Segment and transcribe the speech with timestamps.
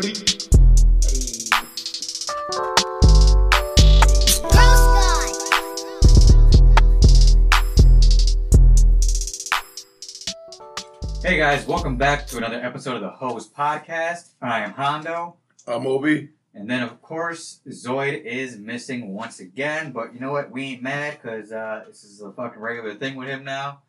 [0.00, 0.06] Hey
[11.36, 14.34] guys, welcome back to another episode of the Hose Podcast.
[14.40, 15.34] I am Hondo.
[15.66, 16.28] I'm Obi.
[16.54, 19.90] And then, of course, Zoid is missing once again.
[19.90, 20.52] But you know what?
[20.52, 23.80] We ain't mad because uh, this is a fucking regular thing with him now.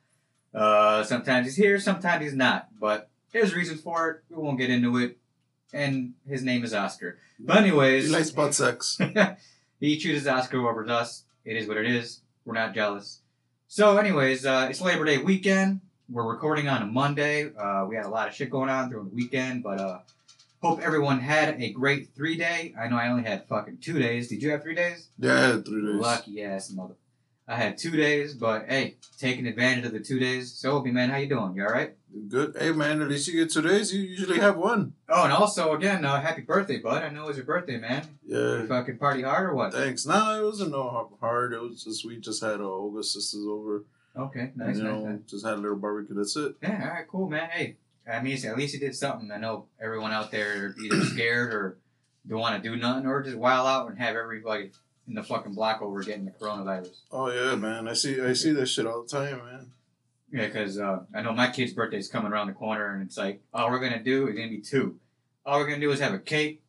[0.55, 2.69] Uh, sometimes he's here, sometimes he's not.
[2.79, 4.23] But there's reasons for it.
[4.31, 5.19] We won't get into it.
[5.73, 7.17] And his name is Oscar.
[7.39, 8.97] But anyways, He likes butt sex.
[9.79, 11.23] he chooses Oscar over us.
[11.45, 12.21] It is what it is.
[12.45, 13.21] We're not jealous.
[13.67, 15.81] So, anyways, uh, it's Labor Day weekend.
[16.09, 17.51] We're recording on a Monday.
[17.55, 19.99] Uh, we had a lot of shit going on during the weekend, but uh,
[20.61, 22.73] hope everyone had a great three day.
[22.79, 24.27] I know I only had fucking two days.
[24.27, 25.09] Did you have three days?
[25.19, 26.01] Yeah, I had three days.
[26.01, 26.95] Lucky ass mother.
[27.49, 30.53] I had two days, but hey, taking advantage of the two days.
[30.53, 31.55] So, Opie, man, how you doing?
[31.55, 31.95] You all right?
[32.27, 32.55] Good.
[32.59, 33.91] Hey, man, at least you get two days.
[33.91, 34.93] You usually have one.
[35.09, 37.01] Oh, and also, again, uh, happy birthday, bud.
[37.01, 38.03] I know it was your birthday, man.
[38.23, 38.59] Yeah.
[38.59, 39.73] You fucking party hard or what?
[39.73, 40.05] Thanks.
[40.05, 41.53] No, it wasn't no hard.
[41.53, 43.83] It was just we just had uh, Olga's sisters over.
[44.15, 45.19] Okay, and, nice, you nice, know, nice.
[45.27, 46.15] just had a little barbecue.
[46.15, 46.55] That's it.
[46.61, 47.49] Yeah, all right, cool, man.
[47.49, 49.31] Hey, I mean, at least you did something.
[49.31, 51.77] I know everyone out there are either scared or
[52.27, 54.71] don't want to do nothing, or just wild out and have everybody
[55.09, 56.91] in the fucking block over getting the coronavirus.
[57.11, 57.87] Oh yeah, man.
[57.87, 58.21] I see.
[58.21, 59.71] I see that shit all the time, man.
[60.31, 63.41] Yeah, because uh, I know my kid's birthday's coming around the corner, and it's like
[63.51, 64.99] all we're gonna do is gonna be two.
[65.45, 66.61] All we're gonna do is have a cake,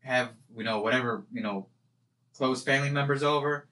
[0.00, 1.66] have you know whatever you know,
[2.34, 3.68] close family members over,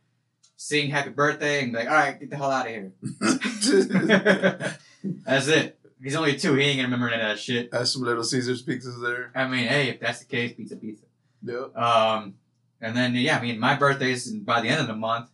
[0.56, 2.92] sing happy birthday, and be like, all right, get the hell out of here.
[5.24, 5.78] That's it.
[6.02, 6.54] He's only two.
[6.54, 7.70] He ain't gonna remember any of that shit.
[7.70, 9.32] That's some little Caesar's pizzas there.
[9.34, 11.04] I mean, hey, if that's the case, pizza, pizza.
[11.42, 11.76] Yep.
[11.76, 12.34] Um,
[12.80, 15.30] and then yeah, I mean, my birthday's by the end of the month.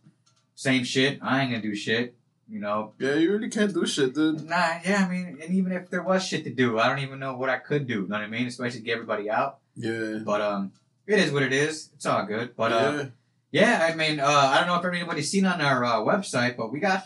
[0.55, 1.19] Same shit.
[1.21, 2.15] I ain't gonna do shit.
[2.49, 2.93] You know.
[2.97, 4.43] Yeah, you really can't do shit, dude.
[4.45, 4.79] Nah.
[4.85, 5.05] Yeah.
[5.05, 7.49] I mean, and even if there was shit to do, I don't even know what
[7.49, 8.01] I could do.
[8.01, 8.47] You know what I mean?
[8.47, 9.59] Especially get everybody out.
[9.75, 10.19] Yeah.
[10.23, 10.71] But um,
[11.05, 11.89] it is what it is.
[11.95, 12.55] It's all good.
[12.55, 13.05] But uh,
[13.51, 13.79] yeah.
[13.79, 13.89] yeah.
[13.91, 16.79] I mean, uh, I don't know if anybody's seen on our uh, website, but we
[16.79, 17.03] got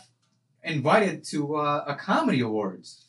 [0.62, 3.04] invited to uh, a comedy awards.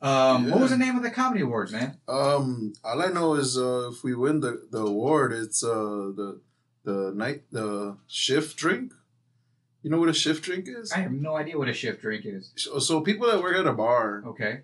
[0.00, 1.96] Um, what was the name of the comedy awards, man?
[2.06, 6.40] Um, all I know is uh, if we win the, the award, it's uh the
[6.88, 8.92] the night the shift drink.
[9.82, 10.90] You know what a shift drink is?
[10.92, 12.50] I have no idea what a shift drink is.
[12.56, 14.60] So, so people that work at a bar, Okay.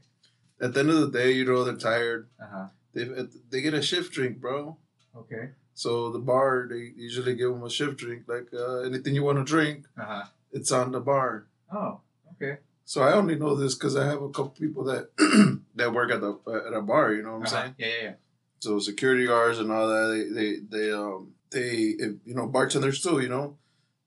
[0.60, 2.28] at the end of the day, you know they're tired.
[2.40, 2.66] Uh huh.
[2.94, 3.04] They
[3.50, 4.76] they get a shift drink, bro.
[5.22, 5.50] Okay.
[5.74, 9.38] So the bar they usually give them a shift drink, like uh, anything you want
[9.38, 10.24] to drink, Uh huh.
[10.52, 11.46] it's on the bar.
[11.72, 12.00] Oh.
[12.32, 12.58] Okay.
[12.86, 15.04] So I only know this because I have a couple people that
[15.78, 16.32] that work at the
[16.68, 17.12] at a bar.
[17.12, 17.62] You know what I'm Uh-huh.
[17.62, 17.74] saying?
[17.78, 18.14] Yeah, yeah, yeah.
[18.60, 23.00] So security guards and all that, they they they um they if, you know bartenders
[23.00, 23.20] too.
[23.20, 23.56] You know,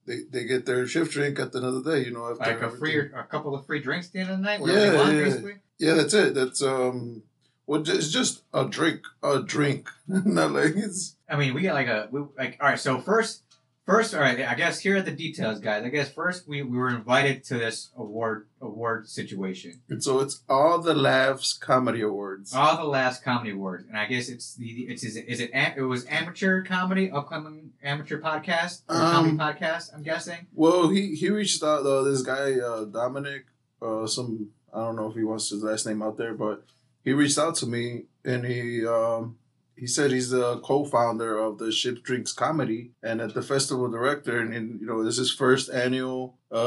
[0.06, 2.06] they they get their shift drink at the end of the day.
[2.06, 4.38] You know, after Like a free, a couple of free drinks at the end of
[4.38, 4.60] the night.
[4.60, 5.24] Yeah, want, yeah.
[5.24, 5.56] basically.
[5.80, 6.36] Yeah, that's it.
[6.36, 7.24] That's um,
[7.66, 11.16] well, it's just a drink, a drink, not like it's.
[11.30, 12.58] I mean, we get like a we, like.
[12.62, 13.44] All right, so first,
[13.88, 14.40] first, all right.
[14.42, 15.84] I guess here are the details, guys.
[15.84, 19.82] I guess first we, we were invited to this award award situation.
[19.90, 22.54] And so it's all the laughs comedy awards.
[22.54, 25.50] All the last comedy awards, and I guess it's the it's is it, is it
[25.54, 29.94] am- it was amateur comedy, upcoming amateur podcast, or Um, comedy podcast.
[29.96, 30.48] I'm guessing.
[30.54, 32.04] Well, he he reached out though.
[32.04, 33.46] This guy uh, Dominic,
[33.82, 36.66] uh, some I don't know if he wants his last name out there, but
[37.04, 39.38] he reached out to me and he um,
[39.78, 44.40] he said he's the co-founder of the Shift Drinks Comedy and at the festival director,
[44.40, 46.58] and, and you know this is his first annual uh,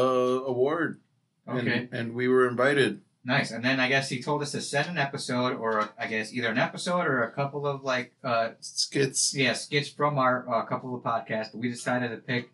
[0.47, 1.00] award.
[1.47, 3.00] And, Okay, and we were invited.
[3.25, 3.50] nice.
[3.50, 6.48] And then I guess he told us to send an episode, or I guess either
[6.48, 9.34] an episode or a couple of like uh, Skits.
[9.34, 11.50] yeah, skits from our uh, couple of podcasts.
[11.53, 12.50] But we decided to pick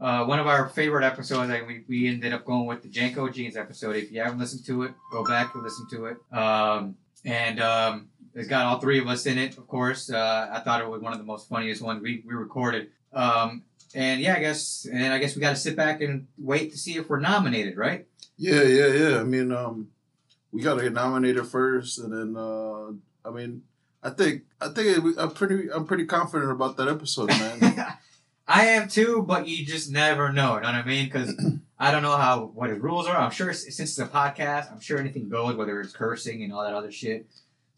[0.00, 1.50] uh, one of our favorite episodes.
[1.50, 3.96] And we, we ended up going with the JNCO Jeans episode.
[3.96, 6.16] If you haven't listened to it, go back and listen to it.
[6.32, 10.10] Um, and um, it's got all three of us in it, of course.
[10.10, 12.90] Uh, I thought it was one of the most funniest ones we, we recorded.
[13.12, 13.64] Um,
[13.94, 16.78] and yeah, I guess, and I guess we got to sit back and wait to
[16.78, 18.06] see if we're nominated, right?
[18.36, 19.20] Yeah, yeah, yeah.
[19.20, 19.88] I mean, um,
[20.52, 22.92] we got to get nominated first, and then uh,
[23.28, 23.62] I mean,
[24.02, 27.86] I think I think I'm pretty I'm pretty confident about that episode, man.
[28.48, 30.54] I am too, but you just never know.
[30.54, 31.04] You know what I mean?
[31.04, 31.34] Because
[31.78, 33.16] I don't know how what his rules are.
[33.16, 36.64] I'm sure since it's a podcast, I'm sure anything goes, whether it's cursing and all
[36.64, 37.26] that other shit.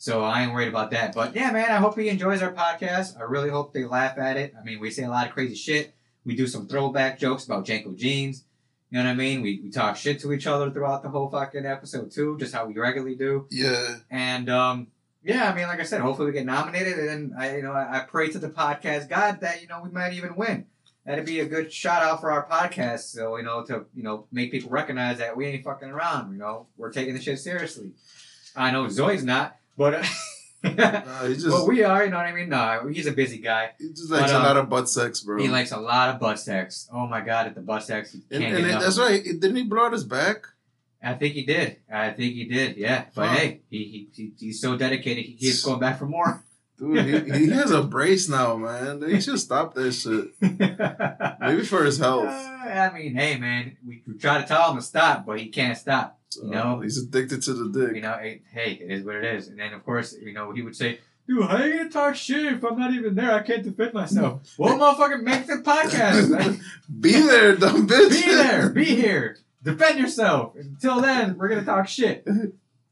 [0.02, 1.14] So I ain't worried about that.
[1.14, 3.16] But yeah, man, I hope he enjoys our podcast.
[3.16, 4.52] I really hope they laugh at it.
[4.60, 5.94] I mean, we say a lot of crazy shit.
[6.24, 8.42] We do some throwback jokes about JNCO jeans.
[8.90, 9.42] You know what I mean?
[9.42, 12.66] We, we talk shit to each other throughout the whole fucking episode too, just how
[12.66, 13.46] we regularly do.
[13.52, 14.88] yeah, And um,
[15.22, 17.70] yeah, I mean, like I said, hopefully we get nominated, and then I, you know,
[17.70, 20.66] I, I pray to the podcast God that you know we might even win.
[21.06, 24.26] That'd be a good shout out for our podcast, so you know to you know
[24.32, 26.32] make people recognize that we ain't fucking around.
[26.32, 27.92] You know, we're taking the shit seriously.
[28.56, 30.04] I know Zoe's not, but
[30.62, 30.70] he
[31.34, 32.04] just well, we are.
[32.04, 32.48] You know what I mean?
[32.48, 33.70] No, he's a busy guy.
[33.78, 35.40] he just likes but, a um, lot of butt sex, bro.
[35.40, 36.88] He likes a lot of butt sex.
[36.92, 39.22] Oh my god, at the butt sex, and, and that's right.
[39.22, 40.46] Didn't he blow out his back?
[41.02, 41.78] I think he did.
[41.92, 42.76] I think he did.
[42.76, 43.34] Yeah, but Huh.
[43.34, 45.24] hey, he, he, he he's so dedicated.
[45.24, 46.44] He keeps going back for more.
[46.78, 49.02] Dude, he, he has a brace now, man.
[49.08, 50.30] He should stop that shit.
[51.40, 52.28] Maybe for his health.
[52.28, 55.48] Uh, I mean, hey man, we, we try to tell him to stop, but he
[55.48, 56.18] can't stop.
[56.32, 56.80] So, you know?
[56.80, 57.96] he's addicted to the dick.
[57.96, 59.48] You know, it, hey, it is what it is.
[59.48, 62.54] And then of course, you know, he would say, "Dude, how you gonna talk shit
[62.54, 63.32] if I'm not even there?
[63.32, 66.60] I can't defend myself." well, motherfucker, make the podcast.
[67.00, 68.10] Be there, dumb bitch.
[68.10, 70.54] be there, be here, defend yourself.
[70.56, 72.26] Until then, we're gonna talk shit.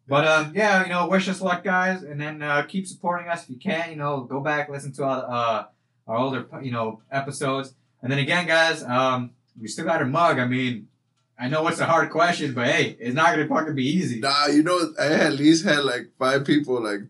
[0.07, 3.45] But um, yeah, you know, wish us luck, guys, and then uh, keep supporting us
[3.45, 3.91] if you can.
[3.91, 5.65] You know, go back listen to our uh,
[6.07, 10.39] our older you know episodes, and then again, guys, um, we still got our mug.
[10.39, 10.89] I mean,
[11.41, 14.21] I know it's a hard question, but hey, it's not gonna fucking be easy.
[14.21, 17.01] Nah, you know, I at least had like five people like,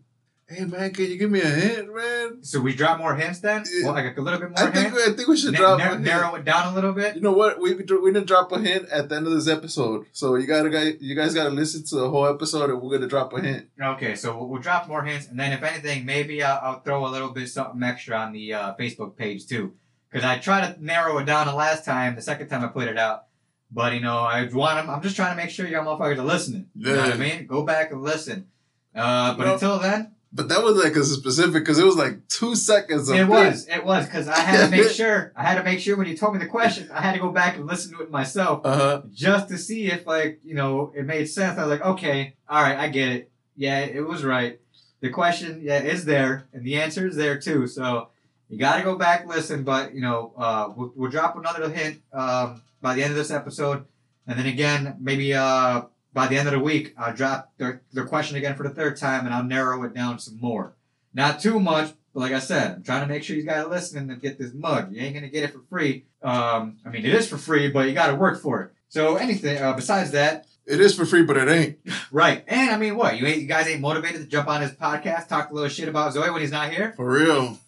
[0.46, 2.42] hey man, can you give me a hint, man?
[2.42, 3.86] So we drop more hints then, Yeah.
[3.86, 4.94] well, like a little bit more I think.
[4.94, 6.00] I think we should Na- drop na- a hint.
[6.02, 7.14] narrow it down a little bit.
[7.16, 7.60] You know what?
[7.60, 10.46] We we we didn't drop a hint at the end of this episode, so you
[10.46, 13.40] gotta guys you guys gotta listen to the whole episode, and we're gonna drop a
[13.40, 13.66] hint.
[13.80, 17.06] Okay, so we'll, we'll drop more hints, and then if anything, maybe I'll, I'll throw
[17.06, 19.74] a little bit something extra on the uh, Facebook page too,
[20.10, 22.88] because I tried to narrow it down the last time, the second time I put
[22.88, 23.24] it out,
[23.70, 26.22] but you know I want 'em- I'm just trying to make sure y'all motherfuckers are
[26.24, 26.66] listening.
[26.74, 26.88] Yeah.
[26.90, 27.46] You know what I mean?
[27.46, 28.46] Go back and listen.
[28.94, 29.54] Uh, but No.
[29.54, 33.08] until then, But that was like a specific because it was like two seconds.
[33.08, 35.80] Of it was it was because I had to make sure I had to make
[35.80, 38.02] sure when you told me the question, I had to go back and listen to
[38.02, 39.02] it myself Uh huh.
[39.12, 41.58] just to see if like you know it made sense.
[41.58, 43.30] I was like, okay, all right, I get it.
[43.56, 44.60] Yeah, it was right.
[45.00, 47.66] The question, yeah, is there, and the answer is there too.
[47.66, 48.08] So
[48.48, 49.64] you got to go back listen.
[49.64, 53.30] But you know, uh, we'll, we'll drop another hint um, by the end of this
[53.30, 53.84] episode,
[54.26, 55.82] and then again, maybe uh,
[56.12, 58.96] by the end of the week, I'll drop their, the question again for the third
[58.96, 60.74] time, and I'll narrow it down some more.
[61.14, 63.70] Not too much, but like I said, I'm trying to make sure you guys are
[63.70, 64.92] listening and get this mug.
[64.92, 66.04] You ain't gonna get it for free.
[66.22, 68.72] Um, I mean, it is for free, but you got to work for it.
[68.88, 71.78] So anything uh, besides that, It is for free, but it ain't.
[72.12, 72.44] right?
[72.46, 75.28] And I mean, what you ain't, you guys ain't motivated to jump on his podcast,
[75.28, 77.58] talk a little shit about Zoe when he's not here, For real.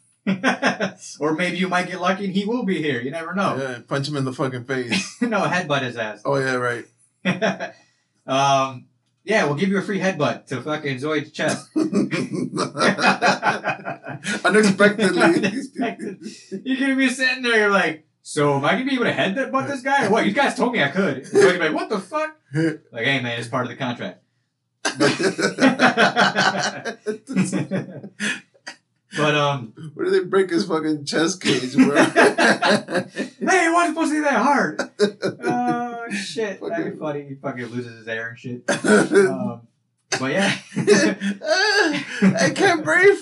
[1.18, 3.00] Or maybe you might get lucky and he will be here.
[3.00, 3.56] You never know.
[3.56, 5.20] Yeah, punch him in the fucking face.
[5.22, 6.22] no, headbutt his ass.
[6.24, 6.84] oh yeah, right.
[8.26, 8.86] um,
[9.24, 11.70] yeah, we'll give you a free headbutt to fucking Zoe's chest.
[14.44, 15.22] Unexpectedly.
[15.22, 16.18] Unexpected.
[16.64, 19.68] You're gonna be sitting there, you're like, so am I gonna be able to headbutt
[19.68, 20.06] this guy?
[20.06, 20.26] Or what?
[20.26, 21.18] You guys told me I could.
[21.18, 22.36] And Zoe's like, what the fuck?
[22.54, 24.20] Like, hey man, it's part of the contract.
[29.16, 31.94] But um, Where did they break his fucking chest cage, bro?
[32.04, 33.06] hey,
[33.38, 34.80] it wasn't supposed to be that hard.
[36.04, 37.22] Oh shit, that'd be funny.
[37.28, 38.64] He fucking loses his air and shit.
[38.68, 39.62] Um,
[40.20, 40.58] but yeah.
[40.76, 43.18] I can't breathe.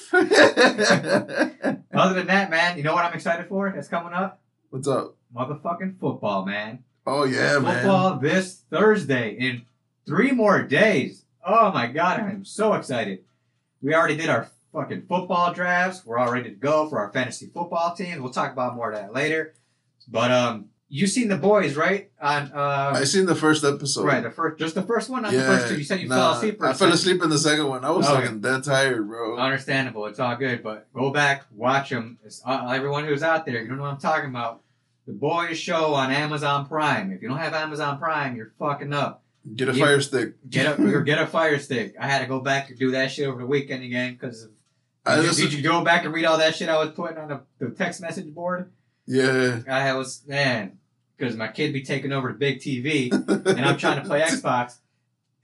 [1.93, 3.71] Other than that, man, you know what I'm excited for?
[3.71, 4.41] That's coming up.
[4.71, 5.15] What's up?
[5.37, 6.83] Motherfucking football, man.
[7.07, 7.75] Oh yeah, man.
[7.75, 9.63] football this Thursday in
[10.07, 11.25] three more days.
[11.47, 13.25] Oh my god, I'm so excited.
[13.83, 16.05] We already did our fucking football drafts.
[16.05, 18.21] We're all ready to go for our fantasy football teams.
[18.21, 19.55] We'll talk about more of that later.
[20.09, 22.11] But um, you seen the boys, right?
[22.21, 24.05] On uh, I seen the first episode.
[24.05, 25.41] right, the first, just the first one, not yeah.
[25.41, 25.79] the first two.
[25.79, 26.63] You said you nah, fell asleep.
[26.63, 27.85] I fell asleep in the second one.
[27.85, 28.23] I was Okay.
[28.23, 29.37] fucking dead tired, bro.
[29.39, 30.07] Understandable.
[30.07, 32.19] It's all good, but go back, watch them.
[32.25, 34.63] It's, uh, everyone who's out there, you don't know what I'm talking about.
[35.07, 37.13] The Boys Show on Amazon Prime.
[37.13, 39.23] If you don't have Amazon Prime, you're fucking up.
[39.57, 39.85] Get a Yeah.
[39.85, 40.35] fire stick.
[40.51, 41.95] Get a or get a Fire Stick.
[41.99, 44.45] I had to go back and do that shit over the weekend again because.
[44.45, 44.49] I
[45.17, 47.29] Did, you- did you go back and read all that shit I was putting on
[47.29, 48.71] the, the text message board?
[49.07, 49.61] yeah.
[49.69, 50.79] I was man
[51.17, 53.13] because my kid be taking over the big TV
[53.47, 54.77] and I'm trying to play Xbox,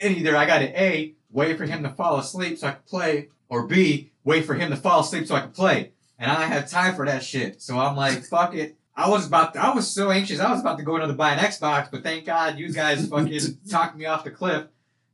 [0.00, 2.82] and either I got to a wait for him to fall asleep so I can
[2.88, 6.44] play, or b wait for him to fall asleep so I can play, and I
[6.44, 7.60] have time for that shit.
[7.60, 8.76] So I'm like, fuck it.
[8.98, 10.40] I was about, to, I was so anxious.
[10.40, 13.06] I was about to go into the buy an Xbox, but thank God you guys
[13.10, 14.64] fucking talked me off the cliff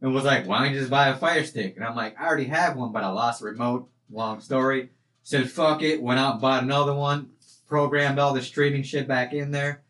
[0.01, 1.75] and was like, why don't you just buy a Fire Stick?
[1.77, 3.89] And I'm like, I already have one, but I lost the remote.
[4.13, 4.91] Long story.
[5.25, 6.03] Said fuck it.
[6.03, 7.31] Went out and bought another one.
[7.69, 9.83] Programmed all the streaming shit back in there.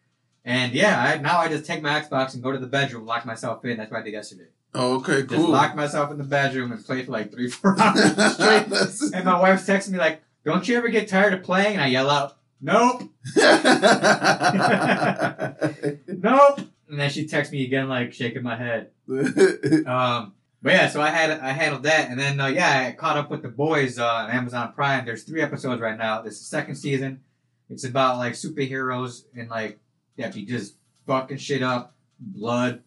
[0.45, 3.25] And yeah, I, now I just take my Xbox and go to the bedroom, lock
[3.27, 3.77] myself in.
[3.77, 4.47] That's what I did yesterday.
[4.75, 5.49] Oh, okay, Just cool.
[5.51, 8.01] lock myself in the bedroom and play for like three, four hours
[8.35, 9.13] straight.
[9.15, 11.89] And my wife's texting me like, "Don't you ever get tired of playing?" And I
[11.89, 13.03] yell out, "Nope,
[16.09, 18.91] nope." And then she texts me again, like shaking my head.
[19.87, 20.33] Um,
[20.63, 23.31] but yeah, so I had I handled that, and then uh, yeah, I caught up
[23.31, 25.05] with the boys uh, on Amazon Prime.
[25.05, 26.23] There's three episodes right now.
[26.23, 27.21] This is the second season.
[27.69, 29.81] It's about like superheroes and like
[30.17, 30.75] yeah, be just
[31.07, 32.83] fucking shit up, blood.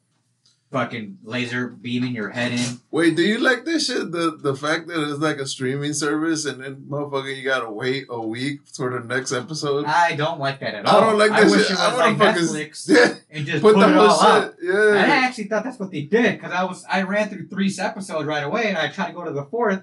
[0.71, 2.79] Fucking laser beaming your head in.
[2.91, 4.11] Wait, do you like this shit?
[4.11, 8.07] The the fact that it's like a streaming service and then motherfucker you gotta wait
[8.09, 9.85] a week for the next episode.
[9.85, 10.97] I don't like that at all.
[10.97, 11.71] I don't like I wish shit.
[11.71, 14.55] it I was like Netflix Yeah, and just put put, the it all shit.
[14.61, 14.89] Yeah.
[14.95, 17.73] And I actually thought that's what they did because I was I ran through three
[17.79, 19.81] episodes right away and I tried to go to the fourth,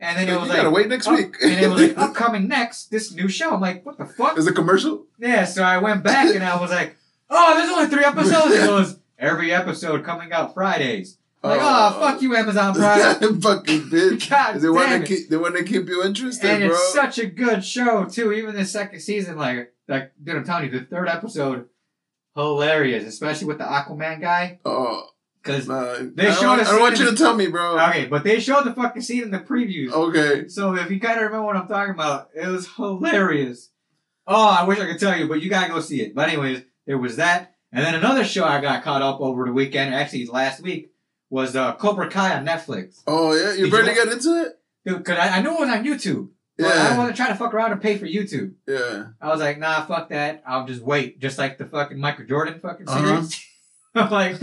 [0.00, 1.36] and then it you was gotta wait next up- week.
[1.42, 3.54] and it was like upcoming next this new show.
[3.54, 4.36] I'm like, what the fuck?
[4.36, 5.06] Is it commercial?
[5.18, 6.96] Yeah, so I went back and I was like,
[7.30, 8.54] oh, there's only three episodes.
[8.54, 11.18] It goes every episode coming out Fridays.
[11.42, 13.40] Like, oh, oh, fuck you, Amazon Prime.
[13.40, 14.28] fucking bitch.
[14.30, 15.28] God They want to keep.
[15.28, 16.70] They want to keep you interested, And bro.
[16.70, 18.32] it's such a good show too.
[18.32, 21.68] Even the second season, like like dude, I'm telling you, the third episode,
[22.34, 24.58] hilarious, especially with the Aquaman guy.
[24.64, 25.08] oh,
[25.42, 27.78] Because They I showed us I don't want you to tell me, bro.
[27.90, 29.92] okay, but they showed the fucking scene in the previews.
[29.92, 30.48] Okay.
[30.48, 33.70] So if you kind of remember what I'm talking about, it was hilarious.
[34.26, 36.14] Oh, I wish I could tell you, but you gotta go see it.
[36.14, 39.52] But anyways, there was that, and then another show I got caught up over the
[39.52, 40.90] weekend, actually last week,
[41.30, 43.02] was uh, Cobra Kai on Netflix.
[43.06, 44.42] Oh yeah, you Did you- to get into
[44.86, 45.04] it?
[45.04, 47.28] Cause I, I knew it was on YouTube, but I Yeah, wasn't trying to try
[47.30, 48.54] to fuck around and pay for YouTube.
[48.68, 49.06] yeah.
[49.20, 50.42] I was like, nah, fuck that.
[50.46, 53.22] I'll just wait, just like the fucking Michael Jordan fucking Uh-huh.
[53.22, 53.44] series.
[53.96, 54.36] I'm like,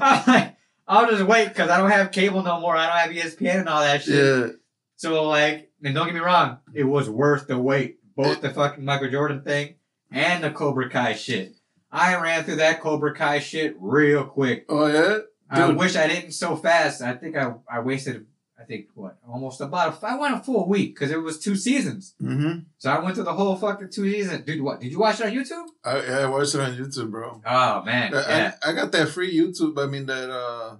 [0.00, 0.56] I'm like,
[0.88, 2.76] I'll just wait because I don't have cable no more.
[2.76, 4.14] I don't have ESPN and all that shit.
[4.14, 4.52] yeah.
[4.96, 7.98] So like, and don't get me wrong, it was worth the wait.
[8.16, 9.74] Both the fucking Michael Jordan thing
[10.10, 11.54] and the Cobra Kai shit.
[11.94, 14.66] I ran through that Cobra Kai shit real quick.
[14.68, 15.18] Oh yeah.
[15.50, 15.76] I Dude.
[15.76, 17.00] wish I didn't so fast.
[17.02, 18.26] I think I I wasted.
[18.58, 21.54] I think what almost about a, I went a full week because it was two
[21.54, 22.14] seasons.
[22.22, 22.60] Mm-hmm.
[22.78, 24.44] So I went through the whole fucking two seasons.
[24.44, 25.66] Dude, what did you watch it on YouTube?
[25.84, 27.42] I, yeah, I watched it on YouTube, bro.
[27.44, 28.54] Oh man, I- yeah.
[28.64, 29.78] I, I got that free YouTube.
[29.82, 30.76] I mean that uh,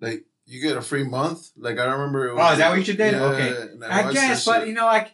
[0.00, 1.50] like you get a free month.
[1.56, 2.28] Like I remember.
[2.28, 3.12] It was, Oh, is that what you did?
[3.12, 3.62] Yeah, Okay.
[3.72, 4.68] and I guess, but shit.
[4.68, 5.12] you know, like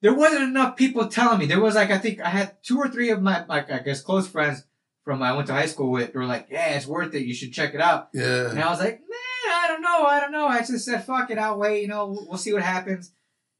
[0.00, 1.46] there wasn't enough people telling me.
[1.46, 4.02] There was like I think I had two or three of my like I guess
[4.02, 4.64] close friends
[5.10, 6.14] from I went to high school with.
[6.14, 7.22] Were like, "Yeah, it's worth it.
[7.26, 8.50] You should check it out." Yeah.
[8.50, 10.06] And I was like, "Man, I don't know.
[10.06, 11.38] I don't know." I just said, "Fuck it.
[11.38, 11.82] I'll wait.
[11.82, 13.12] You know, we'll, we'll see what happens."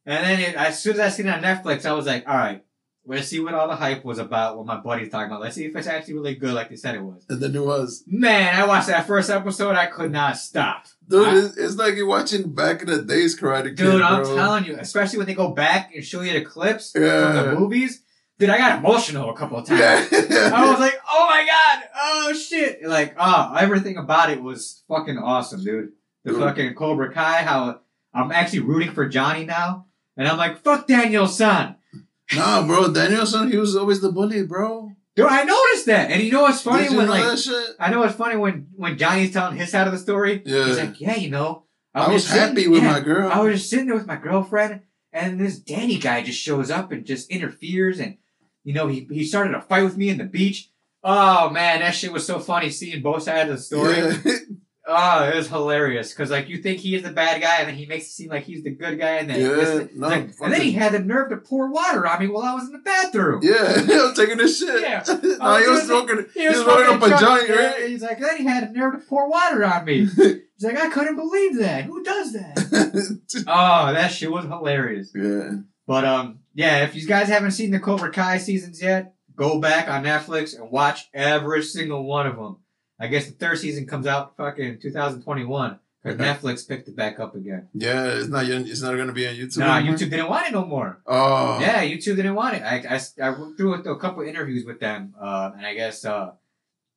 [0.07, 2.37] And then it, as soon as I seen it on Netflix, I was like, "All
[2.37, 2.64] right."
[3.07, 5.40] Let's see what all the hype was about, what my buddy's talking about.
[5.40, 7.25] Let's see if it's actually really good like they said it was.
[7.30, 9.75] and then it was, Man, I watched that first episode.
[9.75, 10.85] I could not stop.
[11.09, 11.26] dude.
[11.26, 14.37] I- it's, it's like you're watching back in the days Karate Kid, Dude, I'm bro.
[14.37, 17.33] telling you, especially when they go back and show you the clips Yeah.
[17.42, 18.02] from the movies.
[18.40, 19.80] Dude, I got emotional a couple of times.
[20.11, 20.50] Yeah.
[20.54, 22.82] I was like, oh my god, oh shit.
[22.82, 25.92] Like, oh, everything about it was fucking awesome, dude.
[26.25, 26.40] The Dude.
[26.40, 27.80] fucking Cobra Kai, how
[28.14, 29.87] I'm actually rooting for Johnny now.
[30.16, 31.76] And I'm like, fuck Daniel-san.
[32.35, 32.90] nah, bro.
[32.90, 34.92] Daniel-san, he was always the bully, bro.
[35.16, 36.11] Dude, I noticed that.
[36.11, 37.38] And you know what's funny when like?
[37.78, 40.40] I know it's funny when when Johnny's telling his side of the story.
[40.47, 40.64] Yeah.
[40.64, 43.30] He's like, yeah, you know, I was just sitting- happy with yeah, my girl.
[43.30, 44.80] I was just sitting there with my girlfriend,
[45.12, 48.16] and this Danny guy just shows up and just interferes, and
[48.64, 50.71] you know he he started a fight with me in the beach.
[51.02, 53.97] Oh man, that shit was so funny seeing both sides of the story.
[53.97, 54.37] Yeah.
[54.93, 57.76] Oh, it was hilarious because like you think he is the bad guy, and then
[57.76, 60.52] he makes it seem like he's the good guy, and then Yeah, no, like- and
[60.52, 62.79] then he had the nerve to pour water on me while I was in the
[62.79, 63.40] bathroom.
[63.43, 63.55] Yeah,
[64.00, 64.81] I was taking this shit.
[64.81, 65.05] Yeah.
[65.09, 66.26] Oh, nah, he was Oh, smoking.
[66.35, 67.85] He He was smoking a joint, right?
[67.88, 70.07] He's like, then he had the nerve to pour water on me.
[70.07, 71.85] He's like, I couldn't believe that.
[71.85, 73.21] Who does that?
[73.47, 75.12] oh, that shit was hilarious.
[75.14, 75.50] yeah.
[75.90, 79.88] But um, yeah, if you guys haven't seen the Cobra Kai seasons yet, go back
[79.88, 82.59] on Netflix and watch every single one of them.
[83.00, 86.25] I guess the third season comes out fucking 2021 because Okay.
[86.25, 87.70] Netflix picked it back up again.
[87.75, 88.44] Yeah, it's not.
[88.44, 89.59] It's not gonna be on YouTube.
[89.59, 89.97] No, anymore?
[89.97, 91.00] YouTube didn't want it no more.
[91.09, 91.59] Oh.
[91.59, 92.62] Yeah, YouTube didn't want it.
[92.62, 96.30] I, I, I went through a couple interviews with them, uh, and I guess uh,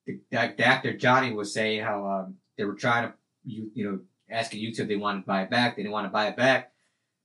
[0.05, 4.00] the, the actor Johnny was saying how um, they were trying to, you, you know,
[4.29, 5.77] asking YouTube they wanted to buy it back.
[5.77, 6.72] They didn't want to buy it back.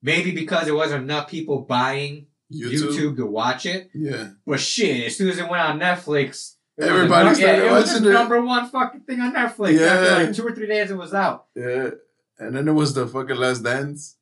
[0.03, 2.93] Maybe because there wasn't enough people buying YouTube.
[2.93, 3.91] YouTube, to watch it.
[3.95, 4.31] Yeah.
[4.47, 8.01] But shit, as soon as it went on Netflix, it was Everybody the, it was
[8.01, 8.13] the it.
[8.13, 9.79] number one fucking thing on Netflix.
[9.79, 9.87] Yeah.
[9.87, 11.47] After like two or three days, it was out.
[11.55, 11.91] Yeah.
[12.39, 14.17] And then it was the fucking Last Dance.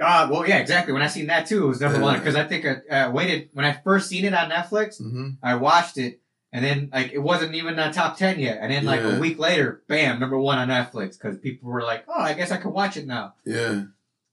[0.00, 0.92] Uh, well, yeah, exactly.
[0.92, 2.04] When I seen that too, it was number Yeah.
[2.04, 5.00] one because I think I uh, waited when I first seen it on Netflix.
[5.00, 5.28] Mm-hmm.
[5.42, 6.20] I watched it,
[6.52, 9.16] and then like it wasn't even on top ten yet, and then like Yeah.
[9.16, 12.50] a week later, bam, number one on Netflix because people were like, "Oh, I guess
[12.50, 13.84] I can watch it now." Yeah.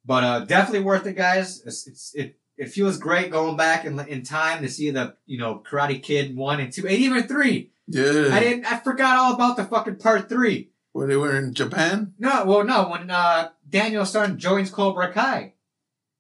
[0.06, 1.62] But uh, definitely worth it, guys.
[1.66, 5.38] It's, it's it it feels great going back in in time to see the you
[5.38, 7.72] know Karate Kid one and two, and even three.
[7.88, 8.30] Yeah.
[8.32, 10.70] I didn't, I forgot all about the fucking part three.
[10.92, 12.14] When they were in Japan.
[12.20, 15.54] No, well, no, when uh Daniel-san joins Cobra Kai.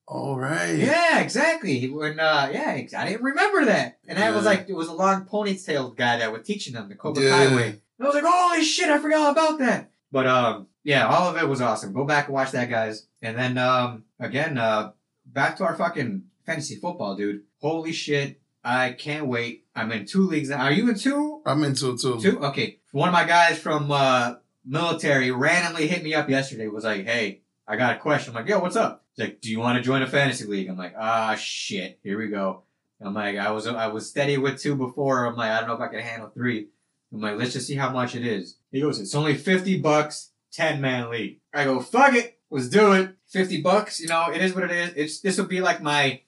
[0.07, 0.73] All right.
[0.75, 1.87] Yeah, exactly.
[1.89, 5.25] When uh, yeah, I didn't remember that, and I was like, it was a long
[5.25, 7.29] ponytailed guy that was teaching them the Cobra Yeah.
[7.29, 7.67] Kai way.
[7.67, 9.91] And I was like, holy shit, I forgot all about that.
[10.11, 11.93] But um, yeah, all of it was awesome.
[11.93, 13.05] Go back and watch that, guys.
[13.21, 14.93] And then um, again, uh,
[15.23, 17.43] back to our fucking fantasy football, dude.
[17.61, 19.65] Holy shit, I can't wait.
[19.75, 20.63] I'm in two leagues now.
[20.63, 21.43] Are you in two?
[21.45, 21.95] I'm in it too.
[21.95, 22.39] Two?
[22.43, 22.79] Okay.
[22.91, 26.67] One of my guys from uh military randomly hit me up yesterday.
[26.67, 28.31] Was like, hey, I got a question.
[28.35, 29.05] I'm like, yo, what's up?
[29.13, 30.69] He's like, do you want to join a fantasy league?
[30.69, 31.99] I'm like, ah, shit.
[32.01, 32.63] Here we go.
[32.99, 35.25] I'm like, I was I was steady with two before.
[35.25, 36.69] I'm like, I don't know if I can handle three.
[37.13, 38.57] I'm like, let's just see how much it is.
[38.71, 41.39] He goes, it's only fifty bucks, ten man league.
[41.53, 43.15] I go, fuck it, let's do it.
[43.27, 44.93] Fifty bucks, you know, it is what it is.
[44.95, 46.21] It's this will be like my,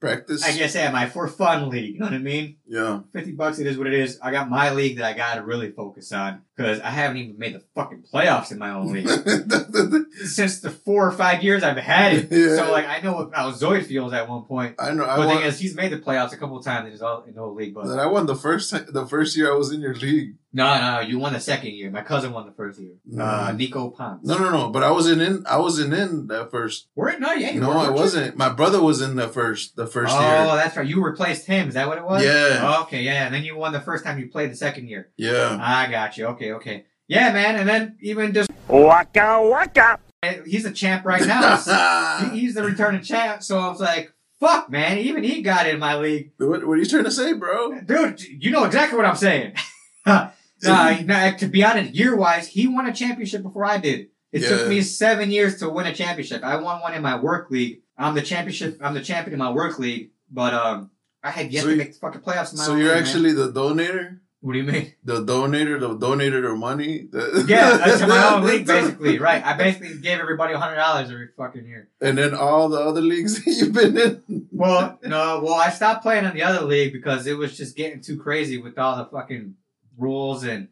[0.00, 0.44] Practice.
[0.44, 1.94] I guess, yeah, my for fun league.
[1.94, 2.58] You know what I mean?
[2.66, 3.00] Yeah.
[3.12, 4.16] 50 bucks, it is what it is.
[4.22, 7.54] I got my league that I gotta really focus on because I haven't even made
[7.54, 9.08] the fucking playoffs in my own league
[10.26, 12.28] since the four or five years I've had it.
[12.32, 12.56] Yeah.
[12.56, 14.74] So like I know how Zoid feels at one point.
[14.78, 15.04] I know.
[15.04, 15.36] I But the won.
[15.38, 17.40] thing is, he's made the playoffs a couple of times in his all in the
[17.40, 17.74] whole league.
[17.74, 20.34] But That I won the first ti- the first year I was in your league.
[20.52, 21.90] no, no, you won the second year.
[21.90, 22.94] My cousin won the first year.
[23.18, 23.56] Uh, Mm.
[23.56, 24.26] Nico Ponce.
[24.26, 24.70] No, no, no.
[24.70, 25.44] But I wasn't in.
[25.46, 26.88] I wasn't in that first.
[26.96, 27.20] Were it?
[27.20, 28.00] No, yeah, no, I weren't you?
[28.02, 28.36] wasn't.
[28.36, 29.76] My brother was in the first.
[29.76, 30.36] The first oh, year.
[30.50, 30.86] Oh, that's right.
[30.86, 31.68] You replaced him.
[31.68, 32.24] Is that what it was?
[32.24, 32.60] Yeah.
[32.62, 33.26] Oh, okay, yeah.
[33.26, 35.10] And then you won the first time you played the second year.
[35.16, 35.56] Yeah.
[35.60, 36.26] I got you.
[36.28, 36.84] Okay, okay.
[37.06, 37.56] Yeah, man.
[37.56, 39.98] And then even just Waka waka.
[40.46, 41.56] he's a champ right now.
[42.32, 43.42] He's the returning champ.
[43.42, 44.98] So I was like, fuck, man.
[44.98, 46.32] Even he got in my league.
[46.38, 47.80] what, what are you trying to say, bro?
[47.80, 49.54] Dude, you know exactly what I'm saying.
[50.06, 50.30] nah,
[50.62, 54.08] nah, to be honest, year wise, he won a championship before I did.
[54.32, 54.48] It Yeah.
[54.48, 56.42] took me seven years to win a championship.
[56.44, 57.80] I won one in my work league.
[57.96, 58.78] I'm the championship.
[58.82, 60.10] I'm the champion in my work league.
[60.30, 60.90] But um,
[61.22, 62.52] I had yet So to you- make the fucking playoffs.
[62.52, 63.02] In my So own you're league, man.
[63.04, 64.18] actually the donator.
[64.40, 64.94] What do you mean?
[65.04, 67.08] The donator, the donated their money.
[67.10, 69.18] The- Yeah, that's my own league, basically.
[69.18, 69.44] Right.
[69.44, 71.88] I basically gave everybody a hundred dollars every fucking year.
[72.00, 74.46] And then all the other leagues you've been in.
[74.52, 78.00] Well, no, well, I stopped playing in the other league because it was just getting
[78.00, 79.54] too crazy with all the fucking
[79.96, 80.68] rules and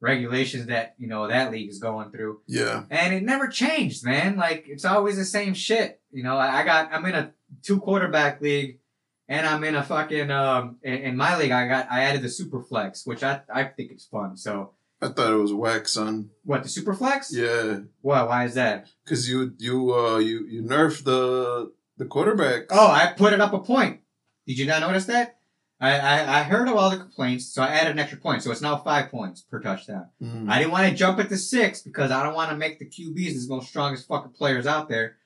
[0.00, 2.84] regulations that you know that league is going through, Yeah.
[2.88, 4.36] and it never changed, man.
[4.36, 6.00] Like it's always the same shit.
[6.12, 7.32] You know, I got I'm in a
[7.64, 8.78] two quarterback league,
[9.28, 12.28] and I'm in a fucking um in, in my league I got I added the
[12.28, 14.36] super flex, which I I think it's fun.
[14.36, 16.30] So I thought it was whack, son.
[16.44, 17.32] what the super flex?
[17.32, 17.80] Yeah.
[18.00, 18.26] What?
[18.28, 18.88] Why is that?
[19.06, 22.66] Cause you you uh you you nerfed the the quarterbacks.
[22.70, 24.00] Oh, I put it up a point.
[24.46, 25.34] Did you not notice that?
[25.80, 28.42] I, I, I heard of all the complaints, so I added an extra point.
[28.42, 30.06] So it's now five points per touchdown.
[30.20, 30.50] Mm.
[30.50, 32.86] I didn't want to jump it to six because I don't want to make the
[32.86, 35.16] QBs the most strongest fucking players out there.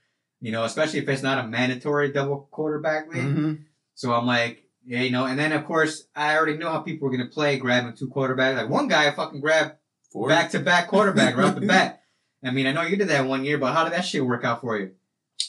[0.42, 3.22] You know, especially if it's not a mandatory double quarterback league.
[3.22, 3.64] Mhm.
[3.94, 7.09] So I'm like, yeah, you know, and then of course I already knew how people
[7.09, 8.57] were gonna play grabbing two quarterbacks.
[8.57, 9.74] Like one guy fucking grabbed
[10.11, 10.28] Four.
[10.28, 12.02] back to back quarterback right off the bat.
[12.44, 14.44] I mean, I know you did that one year, but how did that shit work
[14.44, 14.92] out for you?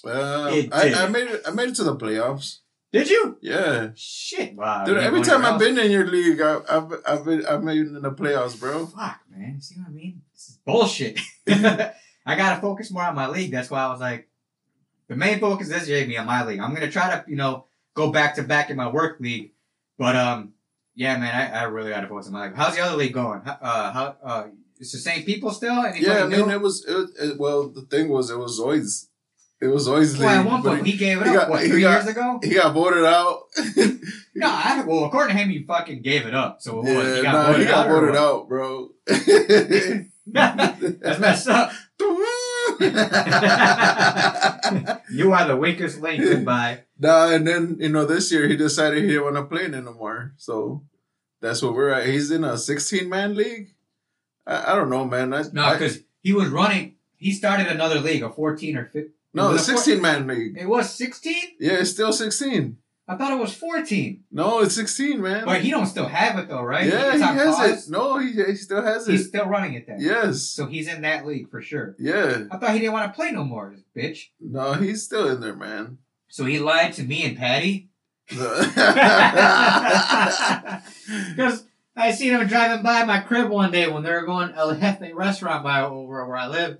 [0.05, 1.41] Uh, I, I made it.
[1.47, 2.59] I made it to the playoffs.
[2.91, 3.37] Did you?
[3.41, 4.85] Yeah, Shit, wow.
[4.85, 4.97] dude.
[4.99, 8.01] Every time I've been in your league, I, I've I've been I've made it in
[8.03, 8.85] the playoffs, bro.
[8.85, 9.59] Fuck, man.
[9.61, 10.21] See what I mean?
[10.31, 11.19] This is bullshit.
[11.47, 13.51] I gotta focus more on my league.
[13.51, 14.27] That's why I was like,
[15.07, 16.59] the main focus is JB on my league.
[16.59, 19.51] I'm gonna try to, you know, go back to back in my work league.
[19.97, 20.53] But um,
[20.95, 22.55] yeah, man, I, I really gotta focus on my life.
[22.55, 23.41] How's the other league going?
[23.45, 24.43] Uh, how uh,
[24.79, 25.73] it's the same people still?
[25.73, 26.37] Anybody Yeah, I new?
[26.45, 27.69] mean it was it, it, well.
[27.69, 29.09] The thing was, it was always.
[29.61, 31.43] It was always well, at one point he gave it he up.
[31.43, 32.37] got- what three got- years ago?
[32.43, 33.43] he got voted out.
[34.35, 36.59] No, I, well, according to him, he fucking gave it up.
[36.59, 37.91] So yeah, he got nah, voted he got out.
[37.91, 38.89] voted out, bro.
[40.25, 41.71] That's messed up.
[45.11, 46.23] You are the weakest link.
[46.23, 46.79] Goodbye.
[46.99, 50.33] Nah, and then you know this year he decided he didn't want to play anymore.
[50.37, 50.83] So
[51.41, 52.07] that's what we're at.
[52.07, 53.75] He's in a 16 man league.
[54.47, 55.33] I, I don't know, man.
[55.33, 56.95] I, No, because he was running.
[57.17, 59.11] He started another league, a 14 or 15.
[59.33, 60.57] no, the was a four- 16 man league.
[60.57, 61.35] It was 16?
[61.59, 62.77] Yeah, it's still 16.
[63.05, 64.23] I thought it was 14.
[64.31, 65.43] No, it's 16, man.
[65.45, 66.87] But he don't still have it though, right?
[66.87, 67.91] yeah, It's he has it.
[67.91, 69.11] No, he, he still has He's it.
[69.17, 69.97] He's still running it then.
[69.99, 70.43] Yes.
[70.43, 71.95] So he's in that league for sure.
[71.99, 72.45] Yeah.
[72.49, 74.29] I thought he didn't want to play no more, bitch.
[74.39, 75.97] No, he's still in there, man.
[76.29, 77.89] So he lied to me and Patty.
[78.29, 78.67] Because
[81.95, 85.11] I seen him driving by my crib one day when they were going El Jefe
[85.13, 86.77] restaurant by over where I live,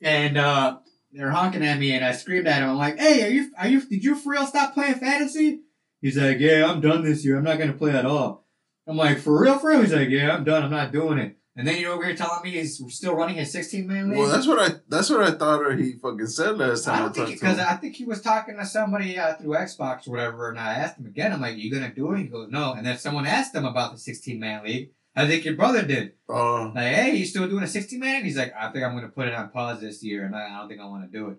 [0.00, 0.78] and uh,
[1.14, 2.70] they're honking at me, and I screamed at him.
[2.70, 3.50] I'm like, "Hey, are you?
[3.58, 3.80] Are you?
[3.80, 5.60] Did you for real stop playing fantasy?"
[6.00, 7.38] He's like, "Yeah, I'm done this year.
[7.38, 8.46] I'm not gonna play at all."
[8.86, 10.64] I'm like, "For real, for real?" He's like, "Yeah, I'm done.
[10.64, 13.52] I'm not doing it." And then you're over here telling me he's still running his
[13.52, 14.18] 16 man league.
[14.18, 17.14] well, that's what I that's what I thought he fucking said last time I, don't
[17.14, 17.60] think because.
[17.60, 20.98] I think he was talking to somebody uh, through Xbox or whatever, and I asked
[20.98, 21.32] him again.
[21.32, 23.92] I'm like, "You gonna do it?" He goes, "No." And then someone asked him about
[23.92, 24.90] the 16 man league.
[25.16, 26.12] I think your brother did.
[26.28, 28.24] Oh, Like, hey, you still doing a 60 man?
[28.24, 30.58] He's like, I think I'm gonna put it on pause this year, and I, I
[30.58, 31.36] don't think I want to do it.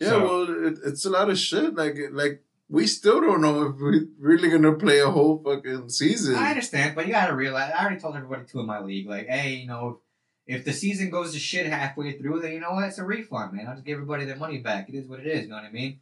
[0.00, 0.08] yeah.
[0.10, 1.74] So- well, it, it's a lot of shit.
[1.74, 6.34] Like like we still don't know if we're really gonna play a whole fucking season.
[6.36, 7.72] I understand, but you gotta realize.
[7.76, 10.00] I already told everybody too in my league, like, hey, you know,
[10.46, 12.84] if the season goes to shit halfway through, then you know what?
[12.84, 13.66] It's a refund, man.
[13.66, 14.88] I'll just give everybody their money back.
[14.88, 15.42] It is what it is.
[15.44, 15.98] You know what I mean?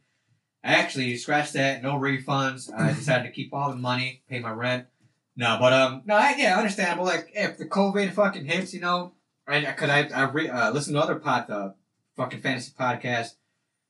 [0.63, 1.81] Actually, you scratch that.
[1.83, 2.71] No refunds.
[2.75, 4.85] I decided to keep all the money, pay my rent.
[5.37, 7.05] No, but um, no, I, yeah, understandable.
[7.05, 9.13] Like, if the COVID fucking hits, you know,
[9.47, 11.69] I because I I re, uh, listened to other pod uh,
[12.15, 13.31] fucking fantasy podcast,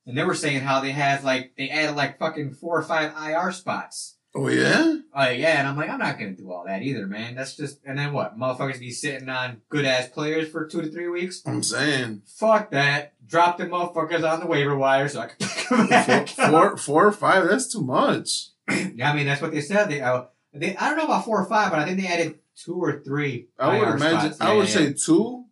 [0.06, 3.14] and they were saying how they had like they added like fucking four or five
[3.18, 4.18] IR spots.
[4.34, 4.98] Oh yeah.
[5.14, 7.36] Oh yeah, and I'm like, I'm not gonna do all that either, man.
[7.36, 8.38] That's just and then what?
[8.38, 11.42] Motherfuckers be sitting on good ass players for two to three weeks.
[11.46, 13.14] I'm saying Fuck that.
[13.26, 16.28] Drop the motherfuckers on the waiver wire so I can pick them four, back.
[16.28, 17.48] four, four or five.
[17.48, 18.50] That's too much.
[18.94, 19.90] yeah, I mean that's what they said.
[19.90, 22.40] They, uh, they I don't know about four or five, but I think they added
[22.56, 23.48] two or three.
[23.60, 24.34] I would IR imagine.
[24.34, 24.42] spots.
[24.42, 24.74] I Yeah, would yeah.
[24.76, 25.46] say two,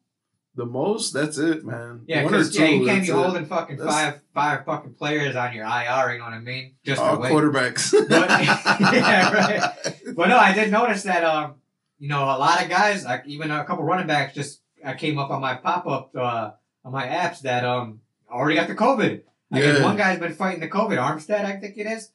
[0.56, 1.12] the most.
[1.14, 2.02] That's it, man.
[2.08, 3.14] Yeah, One or because yeah, you can't be it.
[3.14, 6.14] holding fucking That's- five five fucking players on your IR.
[6.14, 6.76] You know what I mean?
[6.86, 7.92] Just all quarterbacks.
[8.10, 8.30] But-
[8.94, 10.00] yeah, right.
[10.16, 11.24] But no, I did notice that.
[11.24, 11.56] Um,
[12.00, 15.18] you know, a lot of guys, like even a couple running backs, just I came
[15.18, 16.52] up on my pop up uh,
[16.86, 19.22] on my apps that um already got the COVID.
[19.52, 19.84] I Yeah.
[19.84, 20.98] one guy's been fighting the COVID.
[20.98, 22.12] Armstead, I think it is,